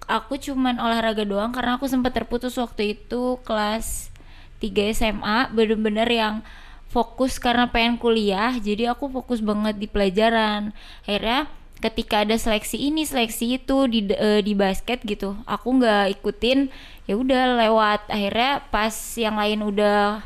aku 0.09 0.41
cuman 0.41 0.81
olahraga 0.81 1.21
doang 1.27 1.53
karena 1.53 1.77
aku 1.77 1.85
sempat 1.85 2.15
terputus 2.15 2.57
waktu 2.57 2.97
itu 2.97 3.37
kelas 3.45 4.09
3 4.57 4.89
SMA 4.95 5.53
bener-bener 5.53 6.09
yang 6.09 6.35
fokus 6.87 7.37
karena 7.37 7.67
pengen 7.67 7.99
kuliah 7.99 8.55
jadi 8.57 8.95
aku 8.95 9.11
fokus 9.11 9.43
banget 9.43 9.75
di 9.77 9.87
pelajaran. 9.87 10.71
Akhirnya 11.03 11.51
ketika 11.77 12.25
ada 12.25 12.33
seleksi 12.33 12.89
ini 12.89 13.05
seleksi 13.05 13.61
itu 13.61 13.77
di 13.85 14.09
eh, 14.09 14.41
di 14.41 14.57
basket 14.57 15.05
gitu 15.05 15.37
aku 15.45 15.77
nggak 15.77 16.19
ikutin 16.19 16.71
ya 17.05 17.15
udah 17.19 17.59
lewat. 17.67 18.01
Akhirnya 18.09 18.65
pas 18.71 18.93
yang 19.19 19.37
lain 19.37 19.61
udah 19.63 20.23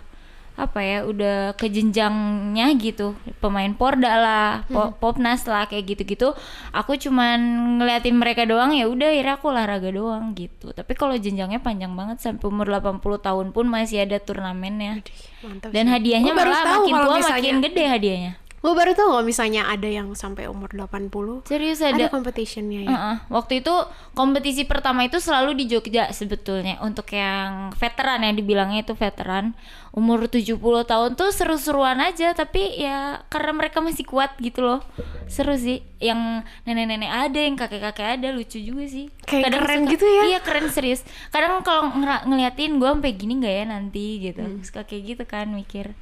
apa 0.62 0.80
ya 0.80 0.98
udah 1.04 1.58
ke 1.58 1.66
jenjangnya 1.68 2.70
gitu. 2.78 3.18
Pemain 3.38 3.74
porda 3.74 4.14
lah 4.14 4.46
po- 4.66 4.94
popnas 4.94 5.42
lah 5.44 5.66
kayak 5.66 5.90
gitu-gitu. 5.90 6.38
Aku 6.72 6.94
cuman 6.96 7.38
ngeliatin 7.78 8.14
mereka 8.14 8.46
doang 8.46 8.72
ya 8.72 8.86
udah 8.86 9.10
akhirnya 9.10 9.36
aku 9.36 9.46
olahraga 9.50 9.90
doang 9.90 10.32
gitu. 10.34 10.70
Tapi 10.70 10.94
kalau 10.94 11.18
jenjangnya 11.18 11.58
panjang 11.58 11.92
banget 11.92 12.22
sampai 12.22 12.46
umur 12.46 12.70
80 12.70 13.02
tahun 13.18 13.48
pun 13.50 13.66
masih 13.66 14.06
ada 14.06 14.18
turnamennya. 14.18 15.02
Mantap 15.42 15.74
dan 15.74 15.90
hadiahnya 15.90 16.32
malah 16.32 16.62
makin 16.64 16.94
tua 16.96 17.18
misalnya- 17.18 17.34
makin 17.34 17.56
gede 17.60 17.84
hadiahnya 17.88 18.34
Gue 18.62 18.78
baru 18.78 18.94
tahu 18.94 19.10
kalau 19.10 19.26
misalnya 19.26 19.66
ada 19.66 19.90
yang 19.90 20.14
sampai 20.14 20.46
umur 20.46 20.70
80 20.70 21.50
serius 21.50 21.82
ada, 21.82 21.98
ada 21.98 22.06
competitionnya 22.14 22.86
ya. 22.86 22.90
Heeh. 22.94 23.16
Waktu 23.34 23.66
itu 23.66 23.74
kompetisi 24.14 24.70
pertama 24.70 25.02
itu 25.02 25.18
selalu 25.18 25.58
di 25.58 25.66
Jogja 25.66 26.14
sebetulnya. 26.14 26.78
Untuk 26.86 27.10
yang 27.10 27.74
veteran 27.74 28.22
yang 28.22 28.38
dibilangnya 28.38 28.86
itu 28.86 28.94
veteran. 28.94 29.58
Umur 29.92 30.30
70 30.30 30.62
tahun 30.62 31.18
tuh 31.18 31.34
seru-seruan 31.34 31.98
aja. 32.06 32.38
Tapi 32.38 32.78
ya 32.78 33.26
karena 33.34 33.52
mereka 33.58 33.82
masih 33.82 34.06
kuat 34.06 34.38
gitu 34.38 34.62
loh. 34.62 34.86
Seru 35.26 35.58
sih. 35.58 35.82
Yang 35.98 36.46
nenek-nenek 36.70 37.10
ada 37.10 37.40
yang 37.42 37.58
kakek-kakek 37.58 38.22
ada. 38.22 38.30
Lucu 38.30 38.62
juga 38.62 38.86
sih. 38.86 39.10
Kayak 39.26 39.58
keren 39.58 39.90
gitu 39.90 40.06
ya. 40.06 40.38
iya 40.38 40.40
keren 40.40 40.70
serius. 40.70 41.02
Kadang 41.34 41.66
kalau 41.66 41.90
ngeliatin 42.30 42.78
gue 42.78 42.90
sampai 42.94 43.12
gini 43.18 43.42
nggak 43.42 43.56
ya 43.58 43.66
nanti? 43.66 44.06
gitu. 44.22 44.46
Hmm. 44.46 44.62
suka 44.62 44.86
kayak 44.86 45.18
gitu 45.18 45.24
kan 45.26 45.50
mikir 45.50 45.98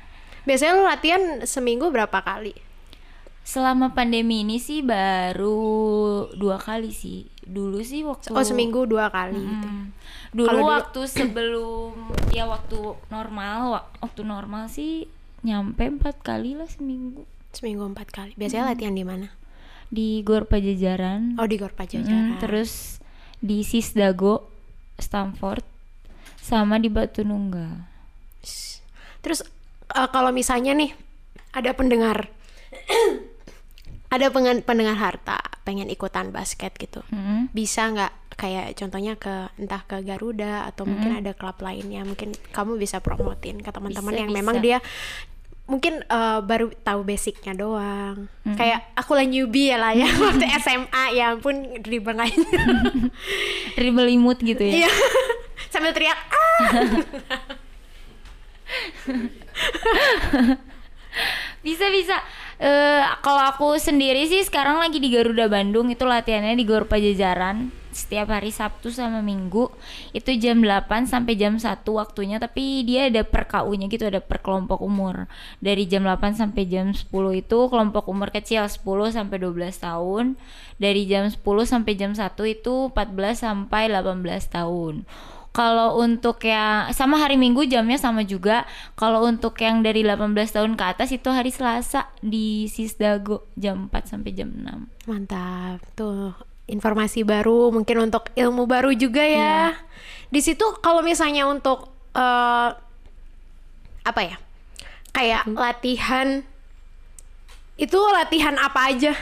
Biasanya 0.49 0.73
lu 0.73 0.83
latihan 0.83 1.23
seminggu 1.45 1.93
berapa 1.93 2.19
kali? 2.19 2.57
selama 3.39 3.97
pandemi 3.97 4.45
ini 4.45 4.61
sih 4.61 4.85
baru 4.85 5.57
dua 6.37 6.61
kali 6.61 6.93
sih 6.93 7.25
dulu 7.41 7.81
sih 7.81 8.05
waktu 8.05 8.29
Oh 8.29 8.45
seminggu 8.45 8.85
dua 8.85 9.09
kali 9.09 9.41
gitu. 9.41 9.65
Hmm. 9.65 9.89
Dulu 10.29 10.45
Kalau 10.45 10.61
dulu- 10.61 10.75
waktu 10.77 11.01
sebelum 11.09 11.91
ya 12.29 12.45
waktu 12.45 12.77
normal, 13.09 13.57
wa- 13.73 13.87
waktu 14.05 14.21
normal 14.21 14.69
sih 14.69 15.09
nyampe 15.41 15.81
empat 15.81 16.21
kali 16.21 16.53
lah 16.53 16.69
seminggu 16.69 17.25
Seminggu 17.49 17.89
empat 17.89 18.13
kali. 18.13 18.37
Biasanya 18.37 18.69
latihan 18.69 18.93
di 18.93 19.01
mana? 19.01 19.33
di 19.89 20.21
Gor 20.21 20.45
Pajajaran. 20.45 21.41
Oh 21.41 21.49
di 21.49 21.57
Gor 21.57 21.73
Pajajaran. 21.73 22.37
terus 22.37 23.01
di 23.41 23.65
Sisdago, 23.65 24.45
Stamford, 25.01 25.65
sama 26.37 26.77
di 26.77 26.93
Batu 26.93 27.25
Nunggal. 27.25 27.81
Terus 29.19 29.41
eh, 29.89 30.09
kalau 30.09 30.29
misalnya 30.29 30.73
nih 30.73 30.91
ada 31.51 31.73
pendengar 31.73 32.29
ada 34.09 34.25
pengen- 34.29 34.61
pendengar 34.61 34.97
harta 34.97 35.37
pengen 35.61 35.85
ikutan 35.85 36.29
basket 36.29 36.73
gitu. 36.75 37.05
Mm-mm. 37.09 37.53
bisa 37.53 37.85
nggak 37.87 38.09
kayak 38.33 38.71
contohnya 38.73 39.13
ke 39.13 39.51
entah 39.55 39.83
ke 39.83 39.99
Garuda 39.99 40.63
atau 40.65 40.87
mungkin 40.87 41.11
ada 41.13 41.35
klub 41.35 41.59
lainnya 41.59 42.01
mungkin 42.01 42.31
kamu 42.49 42.79
bisa 42.79 42.97
promotin 42.99 43.59
ke 43.59 43.69
teman-teman 43.69 44.15
yang 44.15 44.31
bisa. 44.31 44.37
memang 44.39 44.55
dia 44.59 44.77
mungkin 45.67 46.01
eh, 46.01 46.39
baru 46.41 46.73
tahu 46.73 47.05
basicnya 47.05 47.53
doang. 47.53 48.25
Kayak 48.57 48.89
aku 48.95 49.13
lah 49.13 49.21
newbie 49.21 49.69
ya 49.69 49.77
lah 49.77 49.93
ya 49.93 50.09
waktu 50.25 50.45
SMA 50.57 51.03
ya 51.13 51.35
ampun 51.35 51.77
dribble 51.77 52.17
aja. 52.17 52.33
Dribble 53.77 54.09
imut 54.09 54.41
gitu 54.41 54.63
ya? 54.63 54.87
Iya. 54.87 54.91
Sambil 55.73 55.93
teriak 55.93 56.17
ah 56.17 56.57
bisa 61.65 61.85
bisa. 61.91 62.15
Eh, 62.59 63.03
kalau 63.23 63.39
aku 63.47 63.79
sendiri 63.79 64.27
sih 64.27 64.43
sekarang 64.43 64.83
lagi 64.83 64.99
di 64.99 65.07
Garuda 65.07 65.47
Bandung 65.47 65.87
itu 65.87 66.03
latihannya 66.03 66.59
di 66.59 66.67
Gor 66.67 66.91
Pajajaran. 66.91 67.71
Setiap 67.89 68.31
hari 68.31 68.51
Sabtu 68.51 68.93
sama 68.93 69.23
Minggu 69.23 69.71
itu 70.11 70.29
jam 70.37 70.61
8 70.61 71.09
sampai 71.09 71.39
jam 71.39 71.57
1 71.57 71.81
waktunya 71.89 72.37
tapi 72.37 72.85
dia 72.85 73.09
ada 73.09 73.25
per 73.25 73.49
KU-nya 73.49 73.87
gitu 73.87 74.11
ada 74.11 74.19
per 74.19 74.43
kelompok 74.43 74.83
umur. 74.83 75.31
Dari 75.63 75.87
jam 75.87 76.03
8 76.03 76.35
sampai 76.35 76.67
jam 76.67 76.91
10 76.91 77.07
itu 77.39 77.59
kelompok 77.71 78.11
umur 78.11 78.29
kecil 78.29 78.67
10 78.67 78.83
sampai 79.15 79.39
12 79.39 79.79
tahun. 79.79 80.35
Dari 80.83 81.07
jam 81.07 81.31
10 81.31 81.39
sampai 81.63 81.93
jam 81.95 82.11
1 82.11 82.27
itu 82.43 82.91
14 82.91 83.39
sampai 83.39 83.87
18 83.87 84.19
tahun 84.51 85.07
kalau 85.49 85.97
untuk 85.97 86.37
yang 86.45 86.93
sama 86.93 87.17
hari 87.17 87.33
Minggu 87.35 87.65
jamnya 87.65 87.97
sama 87.97 88.21
juga. 88.21 88.69
Kalau 88.93 89.25
untuk 89.25 89.57
yang 89.57 89.81
dari 89.81 90.05
18 90.05 90.29
tahun 90.53 90.77
ke 90.77 90.83
atas 90.85 91.09
itu 91.09 91.29
hari 91.33 91.49
Selasa 91.49 92.07
di 92.21 92.69
Sisdago 92.69 93.49
jam 93.57 93.89
4 93.89 94.13
sampai 94.13 94.31
jam 94.37 94.53
6. 94.53 95.09
Mantap 95.09 95.81
tuh 95.97 96.37
informasi 96.69 97.25
baru 97.25 97.73
mungkin 97.73 98.09
untuk 98.09 98.29
ilmu 98.37 98.69
baru 98.69 98.93
juga 98.93 99.25
ya. 99.25 99.73
Di 100.29 100.39
situ 100.45 100.63
kalau 100.85 101.01
misalnya 101.01 101.49
untuk 101.49 101.89
eh, 102.13 102.69
apa 104.05 104.21
ya 104.21 104.37
kayak 105.11 105.49
latihan 105.57 106.45
itu 107.79 107.99
latihan 108.13 108.53
apa 108.61 108.79
aja? 108.93 109.13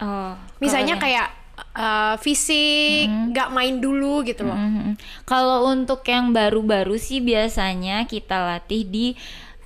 Oh, 0.00 0.32
Misalnya 0.64 0.96
kayak 0.96 1.39
eh, 1.74 2.14
fisik, 2.18 3.06
nggak 3.34 3.48
main 3.54 3.78
dulu 3.78 4.26
gitu 4.26 4.46
loh. 4.46 4.58
Mhm. 4.58 4.98
Kalau 5.26 5.70
untuk 5.70 6.02
yang 6.06 6.34
baru-baru 6.34 6.98
sih 6.98 7.22
biasanya 7.22 8.04
kita 8.10 8.42
latih 8.42 8.82
di 8.86 9.06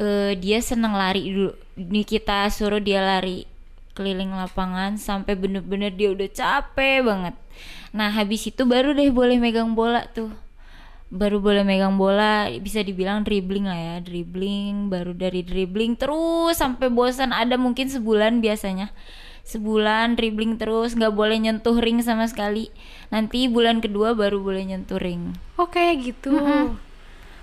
eh, 0.00 0.32
dia 0.38 0.58
seneng 0.60 0.94
lari 0.94 1.30
dulu. 1.30 1.52
Ini 1.74 2.02
kita 2.06 2.46
suruh 2.50 2.82
dia 2.82 3.02
lari 3.02 3.46
keliling 3.94 4.34
lapangan 4.34 4.98
sampai 4.98 5.38
bener-bener 5.38 5.94
dia 5.94 6.10
udah 6.10 6.28
capek 6.30 7.06
banget. 7.06 7.34
Nah 7.94 8.10
habis 8.10 8.42
itu 8.50 8.66
baru 8.66 8.90
deh 8.90 9.08
boleh 9.14 9.38
megang 9.38 9.72
bola 9.78 10.02
tuh. 10.10 10.34
Baru 11.14 11.38
boleh 11.38 11.62
megang 11.62 11.94
bola 11.94 12.50
bisa 12.58 12.82
dibilang 12.82 13.22
dribbling 13.22 13.70
lah 13.70 13.78
ya 13.78 13.96
dribbling 14.02 14.90
baru 14.90 15.14
dari 15.14 15.46
dribbling 15.46 15.94
terus 15.94 16.58
sampai 16.58 16.90
bosan 16.90 17.30
ada 17.30 17.54
mungkin 17.54 17.86
sebulan 17.86 18.42
biasanya 18.42 18.90
sebulan 19.44 20.16
dribbling 20.16 20.56
terus 20.56 20.96
nggak 20.96 21.12
boleh 21.12 21.36
nyentuh 21.36 21.76
ring 21.78 22.00
sama 22.00 22.24
sekali. 22.26 22.72
Nanti 23.12 23.46
bulan 23.46 23.84
kedua 23.84 24.16
baru 24.16 24.40
boleh 24.40 24.64
nyentuh 24.64 24.98
ring. 24.98 25.36
Oh 25.60 25.68
kayak 25.68 26.00
gitu. 26.02 26.32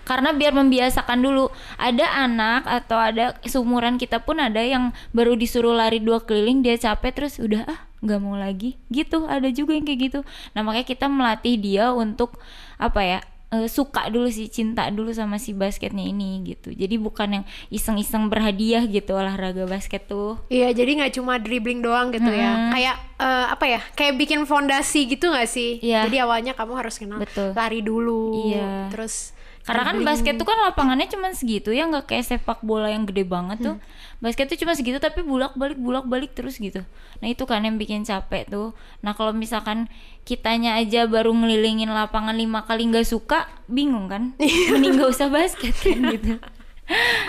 karena 0.02 0.34
biar 0.36 0.52
membiasakan 0.52 1.22
dulu. 1.22 1.54
Ada 1.78 2.26
anak 2.28 2.66
atau 2.68 2.98
ada 3.00 3.38
seumuran 3.46 3.96
kita 4.02 4.26
pun 4.26 4.42
ada 4.42 4.60
yang 4.60 4.92
baru 5.16 5.38
disuruh 5.38 5.78
lari 5.78 6.02
dua 6.02 6.26
keliling 6.26 6.66
dia 6.66 6.76
capek 6.76 7.14
terus 7.16 7.38
udah 7.38 7.64
ah 7.70 7.80
nggak 8.02 8.20
mau 8.20 8.36
lagi. 8.36 8.76
Gitu 8.90 9.30
ada 9.30 9.48
juga 9.54 9.78
yang 9.78 9.86
kayak 9.86 10.12
gitu. 10.12 10.20
Nah 10.58 10.66
makanya 10.66 10.88
kita 10.90 11.06
melatih 11.08 11.56
dia 11.62 11.94
untuk 11.94 12.42
apa 12.82 13.02
ya 13.06 13.20
eh, 13.52 13.68
suka 13.68 14.08
dulu 14.08 14.32
sih 14.32 14.48
cinta 14.48 14.88
dulu 14.90 15.12
sama 15.12 15.36
si 15.38 15.52
basketnya 15.52 16.08
ini 16.08 16.42
gitu 16.48 16.72
jadi 16.72 16.96
bukan 16.98 17.42
yang 17.42 17.46
iseng-iseng 17.68 18.32
berhadiah 18.32 18.88
gitu 18.88 19.14
olahraga 19.14 19.68
basket 19.68 20.08
tuh 20.08 20.40
Iya, 20.48 20.72
jadi 20.72 20.92
nggak 21.04 21.14
cuma 21.20 21.38
dribbling 21.38 21.84
doang 21.84 22.12
gitu 22.12 22.28
ya. 22.28 22.72
Kayak 22.72 22.96
eh, 23.20 23.46
apa 23.52 23.66
ya? 23.68 23.82
Kayak 23.96 24.14
bikin 24.20 24.42
fondasi 24.48 25.08
gitu 25.08 25.32
nggak 25.32 25.48
sih? 25.48 25.80
Iya. 25.80 26.08
Jadi 26.08 26.18
awalnya 26.20 26.54
kamu 26.56 26.74
harus 26.76 26.96
kenal 27.00 27.20
Betul. 27.20 27.52
lari 27.56 27.80
dulu. 27.84 28.52
Iya. 28.52 28.92
Terus 28.92 29.32
Karena 29.62 29.86
kan 29.86 30.02
basket 30.02 30.42
tuh 30.42 30.48
kan 30.50 30.58
lapangannya 30.58 31.06
cuma 31.06 31.30
segitu 31.38 31.70
ya 31.70 31.86
nggak 31.86 32.10
kayak 32.10 32.26
sepak 32.26 32.66
bola 32.66 32.90
yang 32.90 33.06
gede 33.06 33.24
banget 33.26 33.62
tuh. 33.62 33.78
Basket 34.18 34.50
tuh 34.50 34.58
cuma 34.58 34.74
segitu 34.74 34.98
tapi 34.98 35.22
bulak-balik 35.22 35.78
bulak-balik 35.78 36.32
terus 36.34 36.58
gitu. 36.58 36.82
Nah, 37.22 37.28
itu 37.30 37.46
kan 37.46 37.62
yang 37.62 37.78
bikin 37.78 38.02
capek 38.02 38.50
tuh. 38.50 38.74
Nah, 39.06 39.14
kalau 39.14 39.34
misalkan 39.34 39.86
kitanya 40.26 40.78
aja 40.78 41.06
baru 41.06 41.34
ngelilingin 41.34 41.90
lapangan 41.90 42.34
lima 42.34 42.66
kali 42.66 42.90
nggak 42.90 43.06
suka, 43.06 43.50
bingung 43.70 44.10
kan? 44.10 44.34
Mending 44.74 44.98
gak 45.02 45.10
usah 45.10 45.30
basket 45.30 45.74
kan 45.78 45.98
gitu. 46.18 46.42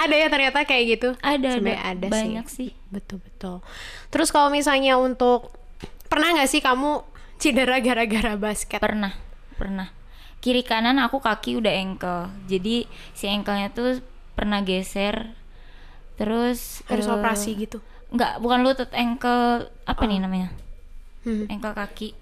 ada 0.00 0.14
ya 0.16 0.26
ternyata 0.32 0.64
kayak 0.64 0.84
gitu. 0.98 1.08
Ada 1.20 1.60
ada, 1.60 1.72
ada 1.96 2.06
banyak 2.08 2.46
sih. 2.48 2.72
sih. 2.72 2.88
Betul 2.88 3.20
betul. 3.20 3.60
Terus 4.08 4.32
kalau 4.32 4.48
misalnya 4.48 4.96
untuk 4.96 5.52
pernah 6.08 6.32
nggak 6.36 6.50
sih 6.50 6.60
kamu 6.60 7.04
cedera 7.40 7.80
gara-gara 7.80 8.36
basket? 8.36 8.80
Pernah, 8.80 9.16
pernah. 9.56 10.01
Kiri 10.42 10.66
kanan 10.66 10.98
aku 10.98 11.22
kaki 11.22 11.54
udah 11.62 11.70
engkel. 11.70 12.26
Jadi 12.50 12.90
si 13.14 13.30
engkelnya 13.30 13.70
tuh 13.70 14.02
pernah 14.34 14.58
geser. 14.66 15.30
Terus 16.18 16.82
Harus 16.90 17.06
eh, 17.06 17.14
operasi 17.14 17.50
gitu. 17.54 17.78
Enggak, 18.10 18.42
bukan 18.42 18.60
lutut, 18.66 18.90
engkel 18.90 19.70
apa 19.86 20.02
nih 20.04 20.18
namanya? 20.18 20.50
Hmm. 21.22 21.46
Engkel 21.46 21.72
kaki. 21.72 22.18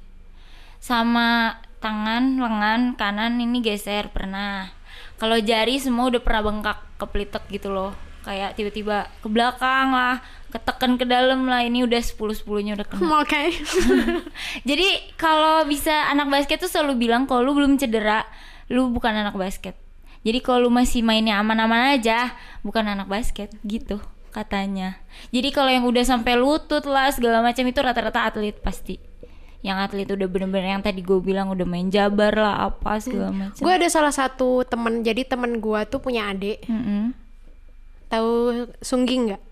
Sama 0.78 1.58
tangan, 1.80 2.36
lengan 2.36 2.94
kanan 2.94 3.40
ini 3.40 3.64
geser 3.64 4.12
pernah. 4.12 4.68
Kalau 5.16 5.40
jari 5.40 5.80
semua 5.80 6.12
udah 6.12 6.20
pernah 6.20 6.44
bengkak 6.44 6.78
kepelitek 7.00 7.44
gitu 7.48 7.72
loh. 7.72 7.96
Kayak 8.20 8.56
tiba-tiba 8.56 9.08
ke 9.24 9.28
belakang 9.32 9.96
lah, 9.96 10.20
ketekan 10.52 11.00
ke 11.00 11.08
dalam 11.08 11.48
lah. 11.48 11.64
Ini 11.64 11.88
udah 11.88 12.02
10-10-nya 12.04 12.76
udah 12.76 12.86
kena. 12.86 13.24
Oke. 13.24 13.42
Jadi 14.68 14.88
kalau 15.16 15.64
bisa 15.64 16.12
anak 16.12 16.28
basket 16.28 16.60
tuh 16.60 16.68
selalu 16.68 17.08
bilang 17.08 17.24
kalau 17.24 17.48
lu 17.48 17.52
belum 17.56 17.80
cedera, 17.80 18.28
lu 18.68 18.92
bukan 18.92 19.12
anak 19.16 19.36
basket. 19.36 19.74
Jadi 20.20 20.38
kalau 20.44 20.68
lu 20.68 20.70
masih 20.72 21.00
mainnya 21.00 21.40
aman-aman 21.40 21.96
aja, 21.96 22.36
bukan 22.60 22.84
anak 22.84 23.08
basket 23.08 23.48
gitu 23.64 24.04
katanya. 24.30 24.98
Jadi 25.34 25.48
kalau 25.50 25.70
yang 25.70 25.84
udah 25.84 26.04
sampai 26.06 26.38
lutut 26.38 26.86
lah 26.86 27.10
segala 27.10 27.42
macam 27.42 27.66
itu 27.66 27.80
rata-rata 27.82 28.24
atlet 28.30 28.54
pasti. 28.56 28.96
Yang 29.60 29.76
atlet 29.90 30.08
udah 30.08 30.28
bener-bener 30.30 30.72
yang 30.72 30.84
tadi 30.84 31.04
gue 31.04 31.20
bilang 31.20 31.52
udah 31.52 31.66
main 31.68 31.92
jabar 31.92 32.32
lah 32.32 32.72
apa 32.72 32.96
segala 32.96 33.28
macam. 33.28 33.60
gue 33.60 33.72
ada 33.72 33.88
salah 33.92 34.14
satu 34.14 34.64
temen, 34.64 35.04
jadi 35.04 35.28
temen 35.28 35.60
gue 35.60 35.80
tuh 35.84 36.00
punya 36.00 36.32
adik. 36.32 36.64
Mm-mm. 36.64 37.12
Tahu 38.10 38.30
Sungging 38.80 39.30
nggak? 39.30 39.42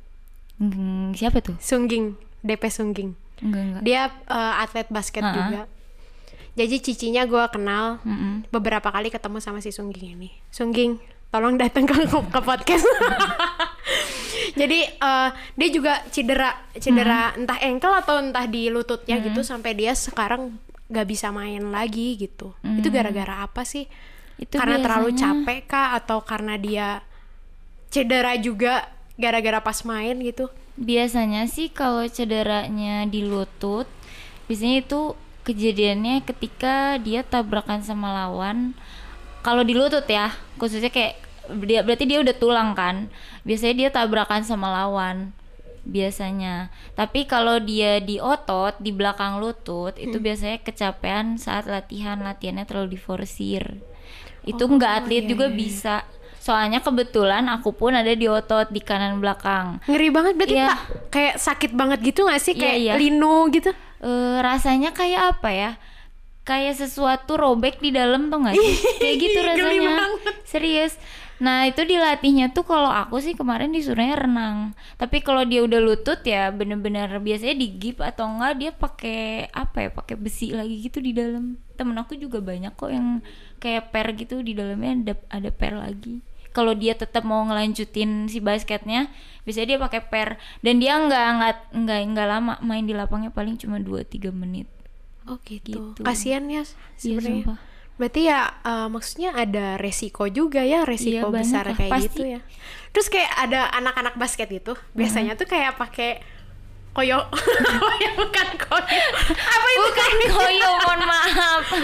Hmm, 0.58 1.14
siapa 1.14 1.38
tuh? 1.38 1.54
Sungging, 1.58 2.12
DP 2.40 2.62
Sungging. 2.66 3.14
Enggak 3.38 3.62
enggak. 3.64 3.82
Dia 3.82 4.02
eh, 4.10 4.54
atlet 4.58 4.88
basket 4.88 5.22
Ha-ha. 5.22 5.32
juga. 5.32 5.62
Jadi 6.52 6.74
cicinya 6.80 7.22
gue 7.22 7.44
kenal 7.48 8.02
Mm-mm. 8.02 8.50
beberapa 8.50 8.90
kali 8.90 9.08
ketemu 9.08 9.38
sama 9.38 9.62
si 9.62 9.70
Sungging 9.70 10.18
ini. 10.18 10.34
Sungging, 10.48 10.98
tolong 11.30 11.54
datang 11.54 11.86
ke, 11.86 11.94
ke 12.04 12.40
podcast. 12.42 12.82
Jadi 14.58 14.80
eh, 14.82 15.28
dia 15.54 15.68
juga 15.70 16.02
cedera, 16.08 16.50
cedera 16.74 17.30
Hmm. 17.30 17.46
entah 17.46 17.58
engkel 17.60 17.92
atau 17.94 18.18
entah 18.18 18.44
di 18.44 18.66
lututnya 18.68 19.22
gitu 19.22 19.40
sampai 19.40 19.72
dia 19.72 19.94
sekarang 19.94 20.58
gak 20.88 21.06
bisa 21.06 21.30
main 21.30 21.62
lagi 21.68 22.18
gitu. 22.18 22.58
Itu 22.58 22.90
gara-gara 22.90 23.44
apa 23.44 23.62
sih? 23.62 23.86
Hmm. 23.86 24.42
Itu 24.42 24.58
karena 24.58 24.78
terlalu 24.80 25.14
biasanya- 25.14 25.46
capek 25.46 25.60
kah 25.64 25.88
atau 25.94 26.18
karena 26.22 26.54
dia 26.56 27.06
cedera 27.88 28.36
juga 28.38 28.88
gara-gara 29.18 29.58
pas 29.60 29.82
main 29.84 30.16
gitu? 30.22 30.48
Biasanya 30.78 31.50
sih 31.50 31.68
kalau 31.74 32.06
cederanya 32.06 33.02
di 33.10 33.26
lutut, 33.26 33.90
biasanya 34.46 34.86
itu 34.86 35.00
kejadiannya 35.42 36.22
ketika 36.22 37.00
dia 37.02 37.26
tabrakan 37.26 37.82
sama 37.82 38.14
lawan. 38.14 38.78
Kalau 39.42 39.66
di 39.66 39.74
lutut 39.74 40.06
ya, 40.06 40.36
khususnya 40.60 40.92
kayak 40.92 41.18
dia 41.64 41.80
berarti 41.82 42.04
dia 42.04 42.20
udah 42.20 42.36
tulang 42.36 42.76
kan. 42.78 43.10
Biasanya 43.42 43.74
dia 43.74 43.88
tabrakan 43.90 44.44
sama 44.44 44.68
lawan 44.70 45.32
biasanya. 45.88 46.68
Tapi 46.92 47.24
kalau 47.24 47.56
dia 47.58 47.98
di 47.98 48.20
otot 48.20 48.76
di 48.78 48.92
belakang 48.92 49.40
lutut 49.40 49.96
itu 49.96 50.20
biasanya 50.20 50.60
kecapean 50.60 51.40
saat 51.40 51.64
latihan, 51.64 52.20
latihannya 52.20 52.68
terlalu 52.68 53.00
diforsir. 53.00 53.80
Itu 54.44 54.68
Oh, 54.68 54.76
nggak 54.76 54.92
atlet 55.04 55.24
iya, 55.24 55.30
juga 55.32 55.46
iya, 55.48 55.52
iya. 55.56 55.58
bisa. 55.58 55.96
Soalnya 56.48 56.80
kebetulan 56.80 57.44
aku 57.46 57.76
pun 57.76 57.92
ada 57.92 58.08
di 58.08 58.24
otot 58.24 58.72
di 58.72 58.80
kanan 58.80 59.20
belakang. 59.20 59.84
Ngeri 59.84 60.08
banget 60.08 60.32
berarti 60.34 60.56
Iya. 60.56 60.68
Pak. 60.72 60.80
Kayak 61.12 61.34
sakit 61.36 61.70
banget 61.76 61.98
gitu 62.00 62.24
gak 62.24 62.40
sih? 62.40 62.56
Iya, 62.56 62.62
Kayak 62.64 62.78
iya. 62.80 62.92
lino 62.96 63.36
gitu. 63.52 63.70
eh 63.98 64.38
rasanya 64.40 64.96
kayak 64.96 65.36
apa 65.36 65.50
ya? 65.52 65.70
Kayak 66.42 66.80
sesuatu 66.80 67.36
robek 67.36 67.76
di 67.78 67.92
dalam 67.92 68.32
tuh 68.32 68.40
nggak 68.40 68.56
sih? 68.56 68.74
kayak 69.04 69.16
gitu 69.20 69.38
rasanya. 69.44 69.96
Serius. 70.42 70.96
Nah 71.38 71.68
itu 71.68 71.84
dilatihnya 71.84 72.50
tuh 72.50 72.64
kalau 72.64 72.88
aku 72.88 73.20
sih 73.20 73.36
kemarin 73.36 73.68
disuruhnya 73.68 74.16
renang. 74.16 74.72
Tapi 74.96 75.20
kalau 75.20 75.44
dia 75.44 75.60
udah 75.60 75.78
lutut 75.78 76.24
ya 76.24 76.48
bener-bener 76.48 77.12
biasanya 77.20 77.54
digip 77.54 78.00
atau 78.00 78.24
enggak 78.26 78.52
dia 78.56 78.70
pakai 78.72 79.20
apa 79.52 79.76
ya 79.86 79.90
pakai 79.92 80.16
besi 80.16 80.50
lagi 80.50 80.80
gitu 80.80 80.98
di 80.98 81.12
dalam. 81.12 81.60
Temen 81.76 81.94
aku 81.94 82.16
juga 82.16 82.40
banyak 82.40 82.72
kok 82.72 82.88
yang 82.88 83.20
kayak 83.58 83.92
per 83.92 84.16
gitu 84.16 84.40
di 84.40 84.56
dalamnya 84.56 85.12
ada 85.12 85.14
ada 85.28 85.50
per 85.52 85.76
lagi. 85.76 86.24
Kalau 86.50 86.72
dia 86.72 86.92
tetap 86.92 87.22
mau 87.22 87.42
ngelanjutin 87.42 88.26
si 88.26 88.38
basketnya, 88.38 89.12
biasanya 89.42 89.66
dia 89.68 89.78
pakai 89.78 90.00
per 90.02 90.28
dan 90.60 90.78
dia 90.78 90.96
nggak 90.96 91.26
nggak 91.34 91.54
nggak 91.76 92.00
nggak 92.08 92.26
lama 92.26 92.52
main 92.60 92.82
di 92.82 92.92
lapangnya 92.92 93.28
paling 93.28 93.54
cuma 93.54 93.76
2-3 93.76 94.28
menit. 94.30 94.66
Oh 95.24 95.36
gitu. 95.42 95.94
Gitu. 95.94 96.00
Kasian 96.00 96.48
ya 96.48 96.60
Iya 96.60 96.72
sebenarnya. 96.96 97.44
sumpah. 97.44 97.58
Berarti 97.94 98.20
ya 98.24 98.38
eh, 98.62 98.88
maksudnya 98.88 99.30
ada 99.34 99.66
resiko 99.76 100.24
juga 100.26 100.62
ya, 100.62 100.82
resiko 100.82 101.18
Iya, 101.18 101.22
banyak 101.28 101.42
besar 101.42 101.64
lah, 101.64 101.76
kayak 101.76 101.92
pasti. 101.92 102.06
gitu 102.08 102.22
ya. 102.28 102.40
Terus 102.88 103.06
kayak 103.08 103.30
ada 103.36 103.60
anak-anak 103.74 104.14
basket 104.14 104.48
gitu, 104.48 104.72
biasanya 104.92 105.34
tuh 105.34 105.44
kayak 105.44 105.76
pakai 105.76 106.22
koyo, 106.88 107.20
koyo 107.82 108.08
bukan 108.16 108.48
koyo. 108.56 109.02
Apa 109.28 109.66
itu? 109.68 109.80
Bukan 109.84 110.12
koyo 110.32 110.70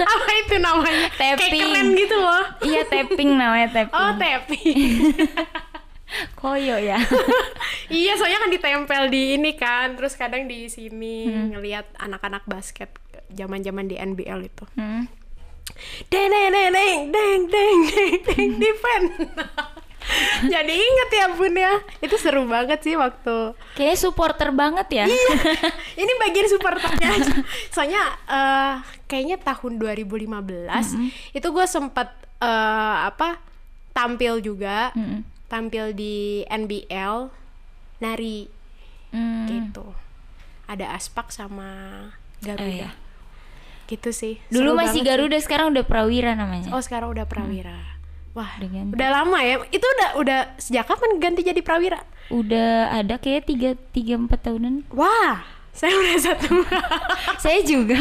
apa 0.03 0.31
itu 0.43 0.55
namanya? 0.59 1.07
Tapping. 1.15 1.53
kayak 1.53 1.87
gitu 1.95 2.17
loh. 2.19 2.45
Iya 2.65 2.83
tapping 2.89 3.31
namanya 3.39 3.69
tapping. 3.71 3.95
Oh 3.95 4.11
tapping. 4.19 4.79
Koyo 6.39 6.77
ya. 6.79 6.99
Iya 7.85 8.17
soalnya 8.17 8.41
kan 8.41 8.51
ditempel 8.51 9.03
di 9.13 9.37
ini 9.37 9.61
kan 9.61 9.93
terus 9.93 10.17
kadang 10.17 10.49
di 10.49 10.73
sini 10.73 11.29
hmm. 11.29 11.53
ngelihat 11.53 11.85
anak-anak 12.01 12.49
basket 12.49 12.97
zaman-zaman 13.29 13.93
di 13.93 14.01
NBL 14.01 14.41
itu. 14.41 14.65
Hmm. 14.79 15.05
deng 16.13 16.29
deng 16.29 16.49
deng 16.53 16.71
deng 16.73 17.01
deng 17.09 17.41
deng 17.49 17.81
deng 18.21 18.51
defend 18.61 19.05
jadi 20.53 20.73
inget 20.73 21.11
ya 21.13 21.27
bun 21.33 21.55
ya. 21.57 21.81
Itu 22.05 22.17
seru 22.21 22.45
banget 22.45 22.85
sih 22.85 22.95
waktu. 22.97 23.57
Kayaknya 23.77 23.99
supporter 23.99 24.49
banget 24.53 24.89
ya. 24.93 25.05
Iya. 25.09 25.33
Ini 25.97 26.13
bagian 26.21 26.49
supporternya 26.49 27.09
soalnya 27.73 28.03
uh, 28.29 28.75
kayaknya 29.15 29.39
tahun 29.39 29.79
2015 29.79 30.27
itu 31.33 31.47
gue 31.47 31.67
sempat 31.67 32.11
eh, 32.37 32.97
apa 33.07 33.39
tampil 33.91 34.43
juga, 34.43 34.91
Mm-mm. 34.93 35.23
tampil 35.47 35.95
di 35.95 36.43
NBL 36.45 37.31
nari 38.01 38.51
Hmm. 39.09 39.47
gitu. 39.47 39.95
Ada 40.67 40.99
aspak 40.99 41.31
sama 41.31 41.71
Garuda. 42.43 42.61
Oh, 42.61 42.67
iya. 42.67 42.91
Gitu 43.87 44.11
sih. 44.11 44.43
Dulu 44.51 44.75
Seru 44.75 44.75
masih 44.75 44.83
banget 44.91 44.95
sih. 44.99 45.05
Garuda, 45.07 45.37
sekarang 45.39 45.67
udah 45.71 45.85
Prawira 45.85 46.35
namanya. 46.35 46.75
Oh 46.75 46.83
sekarang 46.83 47.15
udah 47.15 47.23
Prawira. 47.23 47.79
Wah, 48.35 48.51
Udah 48.59 48.67
ganti. 48.67 48.99
udah 48.99 49.09
lama 49.15 49.39
ya. 49.39 49.63
Itu 49.71 49.87
udah 49.87 50.09
udah 50.19 50.39
sejak 50.59 50.91
kapan 50.91 51.23
ganti 51.23 51.47
jadi 51.47 51.63
Prawira? 51.63 52.03
Udah 52.27 52.91
ada 52.91 53.15
kayak 53.15 53.47
tiga 53.47 53.79
tiga 53.95 54.19
empat 54.19 54.51
tahunan. 54.51 54.91
Wah, 54.91 55.47
saya 55.75 55.93
udah 55.99 56.17
satu. 56.31 56.55
Saya 57.43 57.61
juga. 57.67 57.99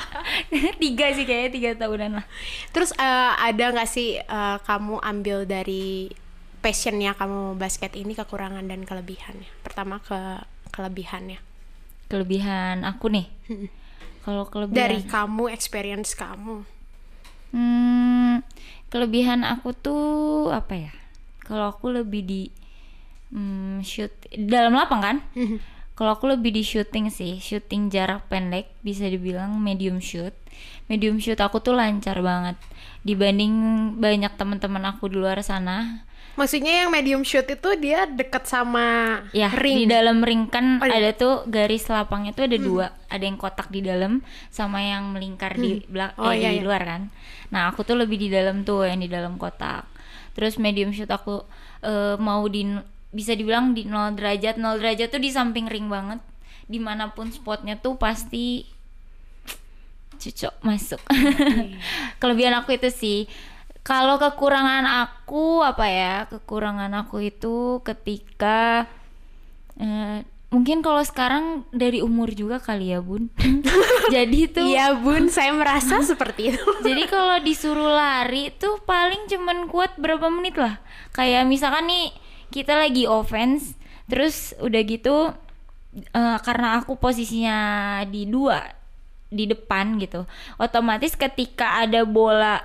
tiga 0.82 1.06
sih 1.16 1.24
kayaknya 1.24 1.50
tiga 1.50 1.70
tahunan 1.80 2.20
lah. 2.20 2.26
Terus 2.70 2.92
eh, 2.94 3.32
ada 3.40 3.64
nggak 3.72 3.88
sih 3.88 4.20
eh, 4.20 4.56
kamu 4.62 5.00
ambil 5.00 5.48
dari 5.48 6.12
passionnya 6.62 7.16
kamu 7.18 7.58
basket 7.58 7.96
ini 7.96 8.12
kekurangan 8.12 8.68
dan 8.68 8.84
kelebihannya? 8.84 9.48
Pertama 9.64 9.98
ke 10.04 10.44
kelebihannya. 10.70 11.40
Kelebihan 12.12 12.84
aku 12.84 13.08
nih. 13.08 13.26
Kalau 14.22 14.46
kelebihan 14.46 14.78
Dari 14.78 15.00
kamu, 15.02 15.50
experience 15.50 16.14
kamu. 16.14 16.62
Hmm, 17.52 18.40
kelebihan 18.92 19.42
aku 19.42 19.74
tuh 19.74 20.04
apa 20.54 20.88
ya? 20.88 20.92
Kalau 21.42 21.74
aku 21.74 21.90
lebih 21.90 22.22
di 22.22 22.42
hmm, 23.34 23.82
shoot 23.82 24.12
dalam 24.30 24.76
lapang 24.76 25.02
kan? 25.02 25.16
Kalau 26.02 26.18
aku 26.18 26.34
lebih 26.34 26.50
di 26.50 26.66
shooting 26.66 27.14
sih, 27.14 27.38
shooting 27.38 27.86
jarak 27.86 28.26
pendek 28.26 28.74
bisa 28.82 29.06
dibilang 29.06 29.54
medium 29.62 30.02
shoot. 30.02 30.34
Medium 30.90 31.22
shoot 31.22 31.38
aku 31.38 31.62
tuh 31.62 31.78
lancar 31.78 32.18
banget 32.18 32.58
dibanding 33.06 33.54
banyak 34.02 34.34
teman-teman 34.34 34.82
aku 34.90 35.06
di 35.06 35.22
luar 35.22 35.38
sana. 35.46 36.02
Maksudnya 36.34 36.82
yang 36.82 36.90
medium 36.90 37.22
shoot 37.22 37.46
itu 37.46 37.70
dia 37.78 38.10
deket 38.10 38.50
sama 38.50 39.22
Ya, 39.30 39.46
ring. 39.54 39.78
di 39.78 39.86
dalam 39.86 40.26
ring 40.26 40.50
kan 40.50 40.82
Oh, 40.82 40.90
iya. 40.90 40.98
ada 40.98 41.10
tuh 41.14 41.46
garis 41.46 41.86
lapangnya 41.86 42.34
tuh 42.34 42.50
ada 42.50 42.58
dua, 42.58 42.86
ada 43.06 43.22
yang 43.22 43.38
kotak 43.38 43.70
di 43.70 43.86
dalam 43.86 44.26
sama 44.50 44.82
yang 44.82 45.14
melingkar 45.14 45.54
di 45.54 45.86
belak 45.86 46.18
Oh, 46.18 46.34
eh, 46.34 46.42
iya, 46.42 46.50
di 46.50 46.58
iya. 46.58 46.66
luar 46.66 46.82
kan. 46.82 47.14
Nah, 47.54 47.70
aku 47.70 47.86
tuh 47.86 47.94
lebih 47.94 48.18
di 48.18 48.26
dalam 48.26 48.66
tuh 48.66 48.90
yang 48.90 48.98
di 48.98 49.06
dalam 49.06 49.38
kotak. 49.38 49.86
Terus 50.34 50.58
medium 50.58 50.90
shoot 50.90 51.14
aku 51.14 51.46
eh, 51.86 52.18
mau 52.18 52.42
di 52.50 52.66
bisa 53.12 53.36
dibilang 53.36 53.76
di 53.76 53.84
0 53.86 54.16
derajat. 54.16 54.56
0 54.58 54.80
derajat 54.80 55.08
tuh 55.12 55.22
di 55.22 55.30
samping 55.30 55.68
ring 55.68 55.86
banget. 55.86 56.18
Di 56.66 56.80
mana 56.80 57.12
pun 57.12 57.28
spotnya 57.28 57.76
tuh 57.78 58.00
pasti 58.00 58.64
cocok 60.16 60.54
masuk. 60.64 61.00
Kelebihan 62.20 62.56
aku 62.58 62.74
itu 62.74 62.88
sih. 62.88 63.20
Kalau 63.82 64.16
kekurangan 64.16 64.86
aku 64.86 65.60
apa 65.60 65.86
ya? 65.86 66.14
Kekurangan 66.30 66.90
aku 67.04 67.28
itu 67.28 67.82
ketika 67.82 68.86
eh, 69.76 70.22
mungkin 70.52 70.84
kalau 70.84 71.00
sekarang 71.02 71.66
dari 71.74 72.04
umur 72.04 72.30
juga 72.30 72.62
kali 72.62 72.94
ya 72.94 73.02
bun. 73.02 73.32
Jadi 74.14 74.40
tuh. 74.52 74.68
Iya 74.68 74.94
bun, 74.94 75.26
saya 75.32 75.50
merasa 75.56 75.98
seperti 76.14 76.54
itu. 76.54 76.68
Jadi 76.86 77.02
kalau 77.10 77.42
disuruh 77.42 77.90
lari 77.90 78.54
tuh 78.54 78.78
paling 78.86 79.26
cuman 79.26 79.66
kuat 79.66 79.98
berapa 79.98 80.30
menit 80.30 80.54
lah. 80.60 80.78
Kayak 81.10 81.50
misalkan 81.50 81.90
nih 81.90 82.14
kita 82.52 82.76
lagi 82.76 83.08
offense, 83.08 83.74
terus 84.06 84.52
udah 84.60 84.82
gitu 84.84 85.32
eh, 85.96 86.38
karena 86.44 86.78
aku 86.78 87.00
posisinya 87.00 87.58
di 88.06 88.28
dua 88.28 88.60
di 89.32 89.48
depan 89.48 89.96
gitu, 89.96 90.28
otomatis 90.60 91.16
ketika 91.16 91.88
ada 91.88 92.04
bola 92.04 92.60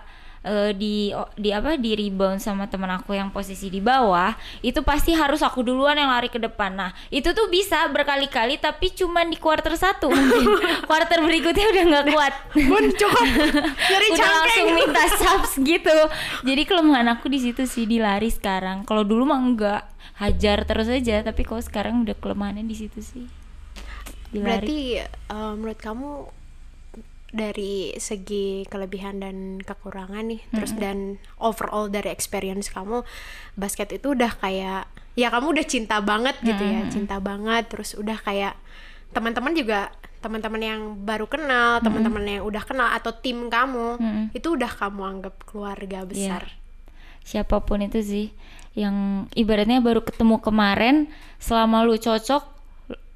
eh, 0.47 0.71
di 0.71 1.11
di 1.35 1.49
apa 1.51 1.75
di 1.75 1.91
rebound 1.93 2.39
sama 2.39 2.71
teman 2.71 2.87
aku 2.95 3.11
yang 3.11 3.29
posisi 3.35 3.67
di 3.67 3.83
bawah 3.83 4.31
itu 4.63 4.79
pasti 4.81 5.11
harus 5.11 5.43
aku 5.43 5.61
duluan 5.61 5.99
yang 5.99 6.07
lari 6.07 6.31
ke 6.31 6.39
depan. 6.39 6.71
Nah 6.73 6.91
itu 7.11 7.35
tuh 7.35 7.51
bisa 7.51 7.83
berkali-kali 7.91 8.55
tapi 8.57 8.95
cuman 8.95 9.27
di 9.27 9.35
quarter 9.35 9.75
satu 9.75 10.07
mungkin. 10.07 10.47
Quarter 10.89 11.19
berikutnya 11.19 11.67
udah 11.67 11.83
nggak 11.83 12.05
kuat. 12.15 12.33
Bun 12.55 12.85
cukup. 12.95 13.27
Dari 13.75 14.07
udah 14.15 14.29
langsung 14.39 14.69
minta 14.71 15.03
subs 15.19 15.51
gitu. 15.59 15.97
Jadi 16.47 16.61
kelemahan 16.63 17.11
aku 17.11 17.27
di 17.27 17.43
situ 17.43 17.67
sih 17.67 17.83
di 17.83 17.99
lari 17.99 18.31
sekarang. 18.31 18.87
Kalau 18.87 19.03
dulu 19.03 19.27
mah 19.27 19.41
enggak 19.41 19.81
hajar 20.17 20.63
terus 20.63 20.87
aja 20.87 21.21
tapi 21.21 21.43
kalau 21.43 21.59
sekarang 21.59 22.07
udah 22.07 22.15
kelemahannya 22.15 22.63
di 22.63 22.75
situ 22.77 23.03
sih. 23.03 23.25
Di 24.31 24.39
lari. 24.39 24.47
Berarti 24.47 24.79
eh, 25.03 25.51
menurut 25.59 25.79
kamu 25.79 26.09
dari 27.27 27.91
segi 27.99 28.63
kelebihan 28.71 29.19
dan 29.19 29.59
kekurangan 29.59 30.31
nih, 30.31 30.41
terus 30.55 30.71
dan 30.79 31.19
overall 31.43 31.91
dari 31.91 32.07
experience 32.07 32.71
kamu 32.71 33.03
basket 33.59 33.91
itu 33.91 34.15
udah 34.15 34.31
kayak 34.39 34.87
ya 35.17 35.27
kamu 35.27 35.59
udah 35.59 35.65
cinta 35.67 35.99
banget 35.99 36.39
gitu 36.39 36.63
ya, 36.63 36.87
cinta 36.87 37.19
banget 37.19 37.67
terus 37.67 37.97
udah 37.99 38.15
kayak 38.23 38.55
teman-teman 39.11 39.51
juga 39.55 39.91
teman-teman 40.17 40.61
yang 40.61 40.81
baru 41.05 41.29
kenal, 41.29 41.79
teman-teman 41.79 42.23
yang 42.25 42.43
udah 42.43 42.63
kenal 42.65 42.89
atau 42.89 43.13
tim 43.13 43.47
kamu 43.51 44.01
Mm-mm. 44.01 44.25
itu 44.33 44.47
udah 44.57 44.71
kamu 44.71 45.01
anggap 45.05 45.35
keluarga 45.45 46.03
besar. 46.07 46.47
siapa 47.27 47.59
pun 47.59 47.83
itu 47.83 47.99
sih 47.99 48.27
yang 48.71 49.27
ibaratnya 49.35 49.83
baru 49.83 49.99
ketemu 49.99 50.39
kemarin 50.39 51.11
selama 51.43 51.83
lu 51.83 51.99
cocok 51.99 52.45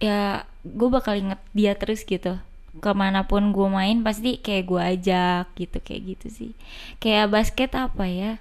ya 0.04 0.44
gue 0.68 0.90
bakal 0.92 1.16
inget 1.16 1.40
dia 1.56 1.78
terus 1.80 2.04
gitu 2.04 2.36
ke 2.80 2.92
mana 2.96 3.28
pun 3.28 3.52
gue 3.52 3.68
main 3.68 4.00
pasti 4.00 4.40
kayak 4.40 4.64
gue 4.64 4.82
ajak 4.82 5.46
gitu 5.60 5.78
kayak 5.84 6.02
gitu 6.16 6.28
sih. 6.32 6.52
Kayak 7.04 7.28
basket 7.36 7.76
apa 7.76 8.08
ya? 8.08 8.40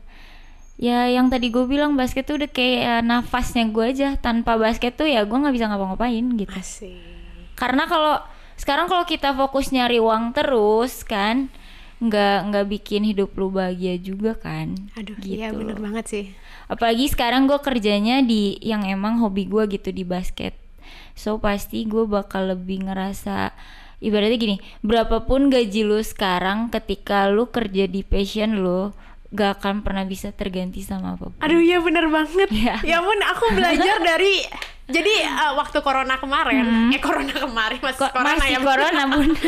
Ya 0.80 1.10
yang 1.10 1.28
tadi 1.28 1.50
gue 1.50 1.66
bilang 1.66 1.98
basket 1.98 2.24
tuh 2.24 2.38
udah 2.38 2.48
kayak 2.48 3.02
nafasnya 3.02 3.66
gue 3.68 3.84
aja. 3.90 4.08
Tanpa 4.22 4.54
basket 4.54 4.94
tuh 4.94 5.10
ya 5.10 5.26
gue 5.26 5.34
nggak 5.34 5.54
bisa 5.56 5.66
ngapa-ngapain 5.66 6.26
gitu. 6.38 6.54
Asik. 6.54 6.94
karena 7.60 7.84
kalau 7.84 8.16
sekarang 8.56 8.88
kalau 8.88 9.04
kita 9.04 9.36
fokus 9.36 9.68
nyari 9.68 10.00
uang 10.00 10.32
terus 10.32 11.04
kan 11.04 11.52
nggak 12.00 12.48
nggak 12.48 12.66
bikin 12.72 13.04
hidup 13.04 13.36
lu 13.36 13.52
bahagia 13.52 14.00
juga 14.00 14.32
kan? 14.32 14.72
Aduh, 14.96 15.20
gitu. 15.20 15.36
iya 15.36 15.52
bener 15.52 15.76
banget 15.76 16.04
sih. 16.08 16.24
apalagi 16.64 17.12
sekarang 17.12 17.44
gue 17.44 17.60
kerjanya 17.60 18.24
di 18.24 18.56
yang 18.64 18.88
emang 18.88 19.20
hobi 19.20 19.44
gue 19.44 19.68
gitu 19.68 19.92
di 19.92 20.06
basket. 20.08 20.56
So 21.12 21.36
pasti 21.36 21.84
gue 21.84 22.08
bakal 22.08 22.56
lebih 22.56 22.88
ngerasa 22.88 23.52
ibaratnya 24.00 24.36
gini 24.36 24.56
berapapun 24.80 25.46
gaji 25.46 25.80
lu 25.82 26.00
sekarang 26.00 26.68
ketika 26.68 27.28
lu 27.28 27.46
kerja 27.46 27.84
di 27.84 28.00
passion 28.00 28.58
lu 28.58 28.90
gak 29.30 29.58
akan 29.58 29.80
pernah 29.80 30.02
bisa 30.02 30.28
terganti 30.30 30.80
sama 30.80 31.14
apa 31.14 31.28
pun 31.28 31.38
Aduh 31.38 31.60
iya 31.60 31.78
bener 31.78 32.08
banget. 32.08 32.50
Iya. 32.50 32.82
Ya 32.82 32.98
pun 32.98 33.14
aku 33.16 33.44
belajar 33.52 34.02
dari 34.10 34.42
jadi 34.86 35.12
eh, 35.22 35.52
waktu 35.54 35.78
corona 35.80 36.18
kemarin, 36.18 36.90
eh 36.90 36.98
corona 36.98 37.30
kemarin 37.30 37.78
masih 37.78 38.00
Kok 38.00 38.10
corona 38.10 38.34
masih 38.34 38.50
ya. 38.50 38.58
corona 38.58 39.02
bun 39.06 39.28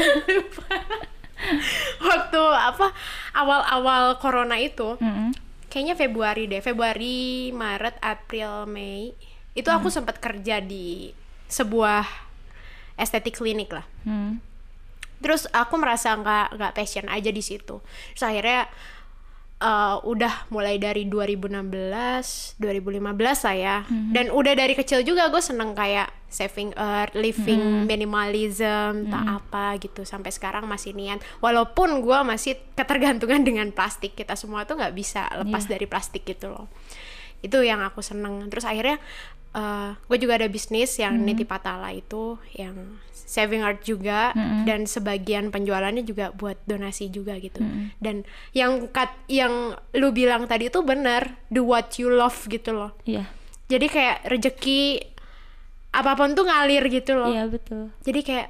waktu 2.05 2.43
apa 2.47 2.87
awal-awal 3.35 4.05
corona 4.17 4.55
itu 4.57 4.95
Mm-mm. 4.97 5.35
kayaknya 5.67 5.95
Februari 5.97 6.47
deh 6.47 6.61
Februari 6.61 7.19
Maret 7.51 7.99
April 7.99 8.67
Mei 8.67 9.11
itu 9.53 9.67
aku 9.67 9.91
Hmm. 9.91 9.97
sempat 9.99 10.17
kerja 10.17 10.59
di 10.59 11.11
sebuah 11.47 12.07
estetik 12.97 13.39
klinik 13.39 13.73
lah. 13.73 13.87
Hmm. 14.05 14.41
terus 15.23 15.47
aku 15.55 15.79
merasa 15.79 16.19
nggak 16.19 16.59
nggak 16.59 16.73
passion 16.75 17.07
aja 17.07 17.31
di 17.31 17.39
situ. 17.39 17.79
Terus 18.11 18.25
akhirnya 18.27 18.67
eh, 19.63 19.97
udah 20.03 20.51
mulai 20.51 20.83
dari 20.83 21.07
2016 21.07 22.59
2015 22.59 23.47
lah 23.47 23.55
ya. 23.55 23.77
Dan 23.87 24.35
udah 24.35 24.55
dari 24.59 24.75
kecil 24.75 25.07
juga 25.07 25.31
gue 25.31 25.39
seneng 25.39 25.79
kayak 25.79 26.11
saving 26.27 26.75
earth 26.75 27.15
living 27.15 27.87
minimalism 27.87 29.07
tak 29.15 29.23
apa 29.23 29.79
gitu. 29.79 30.03
Sampai 30.03 30.35
sekarang 30.35 30.67
masih 30.67 30.91
niat. 30.91 31.23
Walaupun 31.39 32.03
gue 32.03 32.19
masih 32.27 32.59
ketergantungan 32.75 33.47
dengan 33.49 33.71
plastik. 33.71 34.19
Kita 34.19 34.35
semua 34.35 34.67
tuh 34.67 34.75
nggak 34.83 34.91
bisa 34.91 35.31
lepas 35.39 35.71
dari 35.71 35.87
plastik 35.87 36.27
gitu 36.27 36.51
loh. 36.51 36.67
Itu 37.47 37.63
yang 37.63 37.79
aku 37.79 38.03
seneng. 38.03 38.51
Terus 38.51 38.67
akhirnya 38.67 38.99
gue 40.09 40.19
juga 40.19 40.41
ada 40.41 40.49
bisnis 40.49 40.97
yang 40.97 41.21
niti 41.21 41.45
patala 41.45 41.93
itu 41.93 42.41
yang 42.57 43.01
saving 43.13 43.65
art 43.65 43.81
juga 43.85 44.33
dan 44.69 44.85
sebagian 44.85 45.49
penjualannya 45.49 46.05
juga 46.05 46.33
buat 46.33 46.57
donasi 46.69 47.09
juga 47.09 47.37
gitu. 47.41 47.61
Dan 47.97 48.25
yang 48.53 48.89
kat 48.93 49.13
yang 49.29 49.77
lu 49.97 50.13
bilang 50.13 50.45
tadi 50.49 50.69
itu 50.69 50.81
bener 50.85 51.37
do 51.49 51.65
what 51.65 51.97
you 51.97 52.09
love 52.13 52.37
gitu 52.49 52.73
loh. 52.77 52.93
Iya. 53.05 53.29
jadi 53.73 53.87
kayak 53.89 54.19
rejeki 54.29 55.01
apa 55.97 56.13
pun 56.13 56.37
tuh 56.37 56.45
ngalir 56.45 56.85
gitu 56.93 57.17
loh. 57.17 57.33
Iya 57.33 57.49
betul. 57.49 57.89
jadi 58.05 58.21
kayak 58.21 58.49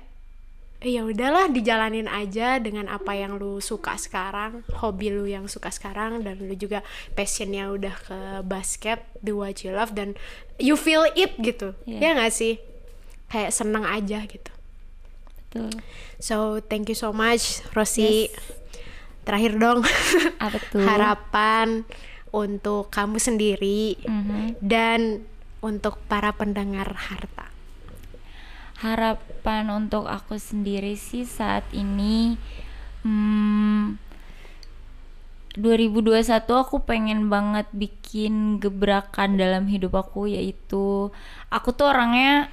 "Eh, 0.82 0.98
ya 0.98 1.06
udahlah 1.06 1.46
dijalanin 1.46 2.04
aja 2.04 2.58
dengan 2.58 2.90
apa 2.90 3.14
yang 3.14 3.38
lu 3.38 3.58
suka 3.58 3.94
sekarang 3.94 4.66
hobi 4.76 5.08
lu 5.08 5.24
yang 5.24 5.46
suka 5.46 5.70
sekarang 5.70 6.20
dan 6.20 6.42
lu 6.42 6.52
juga 6.52 6.82
passionnya 7.12 7.70
udah 7.70 7.94
ke 7.94 8.18
basket 8.42 8.98
do 9.22 9.38
what 9.38 9.62
you 9.62 9.70
love 9.70 9.94
dan 9.94 10.18
you 10.58 10.74
feel 10.74 11.06
it 11.08 11.38
gitu 11.38 11.70
Iya. 11.86 11.98
ya 12.02 12.10
nggak 12.18 12.32
sih 12.32 12.58
kayak 13.28 13.54
seneng 13.54 13.86
aja 13.86 14.26
gitu 14.26 14.50
Betul. 15.46 15.70
so 16.18 16.58
thank 16.60 16.88
you 16.88 16.96
so 16.96 17.14
much 17.14 17.62
Rosi 17.70 18.26
terakhir 19.22 19.54
dong 19.56 19.86
Apa 20.42 20.58
tuh? 20.66 20.82
harapan 20.90 21.86
untuk 22.28 22.90
kamu 22.90 23.22
sendiri 23.22 24.02
Mhm. 24.02 24.58
dan 24.58 25.22
untuk 25.62 25.94
para 26.10 26.34
pendengar 26.34 26.90
harta 26.90 27.51
Harapan 28.82 29.70
untuk 29.70 30.04
aku 30.04 30.34
sendiri 30.34 30.92
sih 30.92 31.22
saat 31.22 31.62
ini 31.70 32.34
hmm, 33.02 33.94
2021 35.52 36.18
aku 36.48 36.80
pengen 36.80 37.28
banget 37.28 37.68
bikin 37.70 38.56
gebrakan 38.56 39.36
dalam 39.36 39.68
hidup 39.68 39.92
aku 39.94 40.24
yaitu 40.26 41.12
aku 41.46 41.68
tuh 41.70 41.92
orangnya 41.92 42.48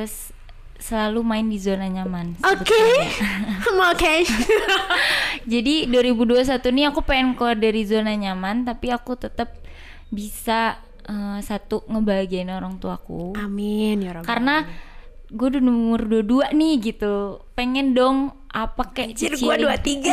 s- 0.00 0.30
selalu 0.78 1.20
main 1.20 1.46
di 1.46 1.58
zona 1.58 1.84
nyaman. 1.84 2.38
oke 2.38 2.62
sebetulnya. 2.62 3.10
oke 3.90 4.14
Jadi 5.52 5.74
2021 5.86 6.46
ini 6.70 6.82
aku 6.86 7.00
pengen 7.02 7.34
keluar 7.34 7.54
dari 7.54 7.82
zona 7.82 8.14
nyaman 8.14 8.62
tapi 8.64 8.88
aku 8.88 9.14
tetap 9.14 9.58
bisa 10.08 10.78
eh, 11.04 11.38
satu 11.40 11.82
ngebahagiain 11.86 12.48
orang 12.48 12.78
tuaku. 12.78 13.34
amin 13.34 13.98
ya 13.98 14.10
Rabbal 14.14 14.26
Karena 14.26 14.56
gue 15.32 15.46
udah 15.48 15.62
umur 15.64 16.00
22 16.04 16.52
nih 16.52 16.74
gitu. 16.92 17.40
Pengen 17.56 17.96
dong 17.96 18.36
apa 18.52 18.84
kayak 18.92 19.16
Anjir 19.16 19.32
gua 19.40 19.56
cicilin- 19.56 20.04
23 20.04 20.12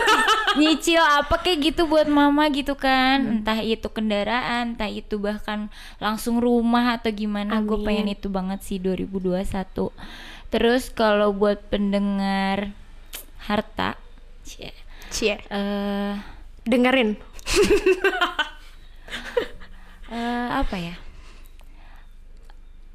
nyicil 0.58 1.04
apa 1.04 1.36
kayak 1.44 1.58
gitu 1.68 1.84
buat 1.84 2.08
mama 2.08 2.48
gitu 2.48 2.72
kan. 2.80 3.20
Hmm. 3.20 3.32
entah 3.44 3.60
itu 3.60 3.84
kendaraan 3.92 4.72
entah 4.72 4.88
itu 4.88 5.20
bahkan 5.20 5.68
langsung 6.00 6.40
rumah 6.40 6.96
atau 6.96 7.12
gimana. 7.12 7.60
Gue 7.60 7.84
pengen 7.84 8.08
itu 8.08 8.32
banget 8.32 8.64
sih 8.64 8.80
2021 8.80 9.44
terus 10.48 10.88
kalau 10.88 11.36
buat 11.36 11.60
pendengar 11.68 12.72
harta 13.44 14.00
cie, 14.48 14.72
Cie. 15.12 15.36
Eh 15.52 16.16
dengerin. 16.64 17.20
Eh, 20.08 20.48
apa 20.48 20.76
ya? 20.80 20.96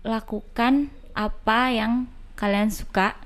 Lakukan 0.02 0.90
apa 1.14 1.74
yang 1.74 2.06
kalian 2.36 2.70
suka. 2.70 3.18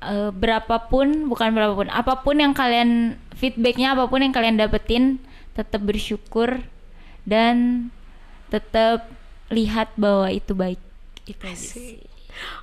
Eh, 0.00 0.32
berapapun 0.32 1.28
bukan 1.28 1.52
berapapun 1.52 1.92
apa 1.92 2.24
pun 2.24 2.40
yang 2.40 2.56
kalian 2.56 3.20
feedbacknya 3.36 3.92
apa 3.92 4.08
pun 4.08 4.24
yang 4.24 4.32
kalian 4.32 4.56
dapetin 4.56 5.20
tetap 5.52 5.84
bersyukur 5.84 6.64
dan 7.28 7.88
tetap 8.48 9.12
lihat 9.52 9.92
bahwa 10.00 10.32
itu 10.32 10.56
baik. 10.56 10.80
Itu 11.28 11.44
aja 11.44 11.56
sih. 11.56 12.00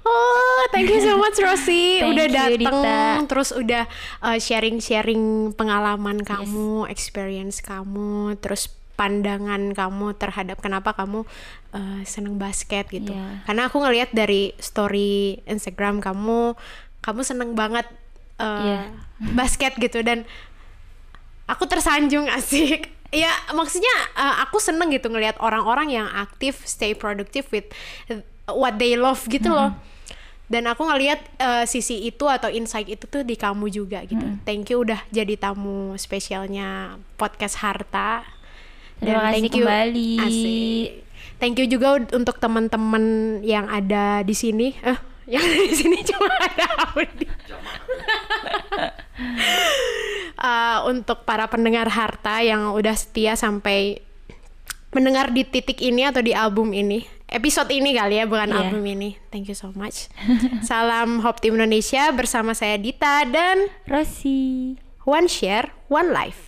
Oh, 0.02 0.62
thank 0.74 0.90
you 0.90 0.98
so 0.98 1.14
much 1.22 1.38
Rosi 1.38 2.02
udah 2.02 2.26
Dita. 2.26 3.22
terus 3.30 3.54
udah 3.54 3.86
uh, 4.26 4.40
sharing-sharing 4.42 5.54
pengalaman 5.54 6.26
kamu, 6.26 6.90
experience 6.90 7.62
kamu, 7.62 8.34
terus 8.42 8.74
pandangan 8.98 9.78
kamu 9.78 10.18
terhadap 10.18 10.58
kenapa 10.58 10.98
kamu 10.98 11.30
uh, 11.74 12.02
seneng 12.04 12.38
basket 12.38 12.88
gitu. 12.88 13.12
Iya. 13.12 13.44
Karena 13.44 13.68
aku 13.68 13.82
ngelihat 13.82 14.12
dari 14.14 14.54
story 14.60 15.42
Instagram 15.44 16.00
kamu, 16.00 16.56
kamu 17.02 17.22
seneng 17.24 17.56
banget 17.56 17.88
uh, 18.38 18.62
Iya. 18.64 18.80
basket 19.34 19.76
gitu 19.78 20.04
dan 20.04 20.24
aku 21.48 21.66
tersanjung 21.66 22.28
asik. 22.30 22.94
Ya 23.08 23.32
maksudnya 23.56 23.96
uh, 24.20 24.44
aku 24.44 24.60
seneng 24.60 24.92
gitu 24.92 25.08
ngelihat 25.08 25.40
orang-orang 25.40 25.96
yang 25.96 26.12
aktif, 26.12 26.68
stay 26.68 26.92
productive 26.92 27.48
with 27.56 27.64
what 28.52 28.76
they 28.76 29.00
love 29.00 29.24
gitu 29.32 29.48
loh. 29.48 29.72
Dan 30.52 30.68
aku 30.68 30.84
ngelihat 30.84 31.24
uh, 31.40 31.64
sisi 31.64 32.04
itu 32.04 32.28
atau 32.28 32.52
insight 32.52 32.92
itu 32.92 33.08
tuh 33.08 33.24
di 33.24 33.40
kamu 33.40 33.72
juga 33.72 34.04
gitu. 34.04 34.28
Thank 34.44 34.76
you 34.76 34.84
udah 34.84 35.00
jadi 35.08 35.40
tamu 35.40 35.96
spesialnya 35.96 37.00
podcast 37.16 37.64
Harta. 37.64 38.28
Terima 39.00 39.32
kasih 39.32 39.56
kembali. 39.56 40.12
Asik. 40.20 41.07
Thank 41.38 41.62
you 41.62 41.70
juga 41.70 42.02
untuk 42.18 42.42
teman-teman 42.42 43.04
yang 43.46 43.70
ada 43.70 44.26
di 44.26 44.34
sini. 44.34 44.74
Eh, 44.82 44.98
yang 45.38 45.44
di 45.44 45.74
sini 45.74 46.02
cuma 46.02 46.34
ada 46.42 46.66
Audi. 46.94 47.28
Uh, 50.38 50.86
untuk 50.94 51.26
para 51.26 51.50
pendengar 51.50 51.90
harta 51.90 52.46
yang 52.46 52.74
udah 52.74 52.94
setia 52.94 53.34
sampai 53.34 54.06
mendengar 54.94 55.34
di 55.34 55.42
titik 55.42 55.82
ini 55.82 56.06
atau 56.06 56.22
di 56.22 56.32
album 56.32 56.72
ini 56.78 57.04
episode 57.28 57.68
ini 57.74 57.92
kali 57.92 58.24
ya 58.24 58.26
bukan 58.30 58.54
Iya. 58.54 58.58
album 58.70 58.84
ini 58.88 59.20
thank 59.34 59.52
you 59.52 59.58
so 59.58 59.74
much 59.76 60.08
salam 60.70 61.20
Hope 61.26 61.44
Team 61.44 61.60
Indonesia 61.60 62.08
bersama 62.16 62.56
saya 62.56 62.80
Dita 62.80 63.28
dan 63.28 63.68
Rosi 63.90 64.78
One 65.04 65.28
Share 65.28 65.76
One 65.92 66.16
Life 66.16 66.47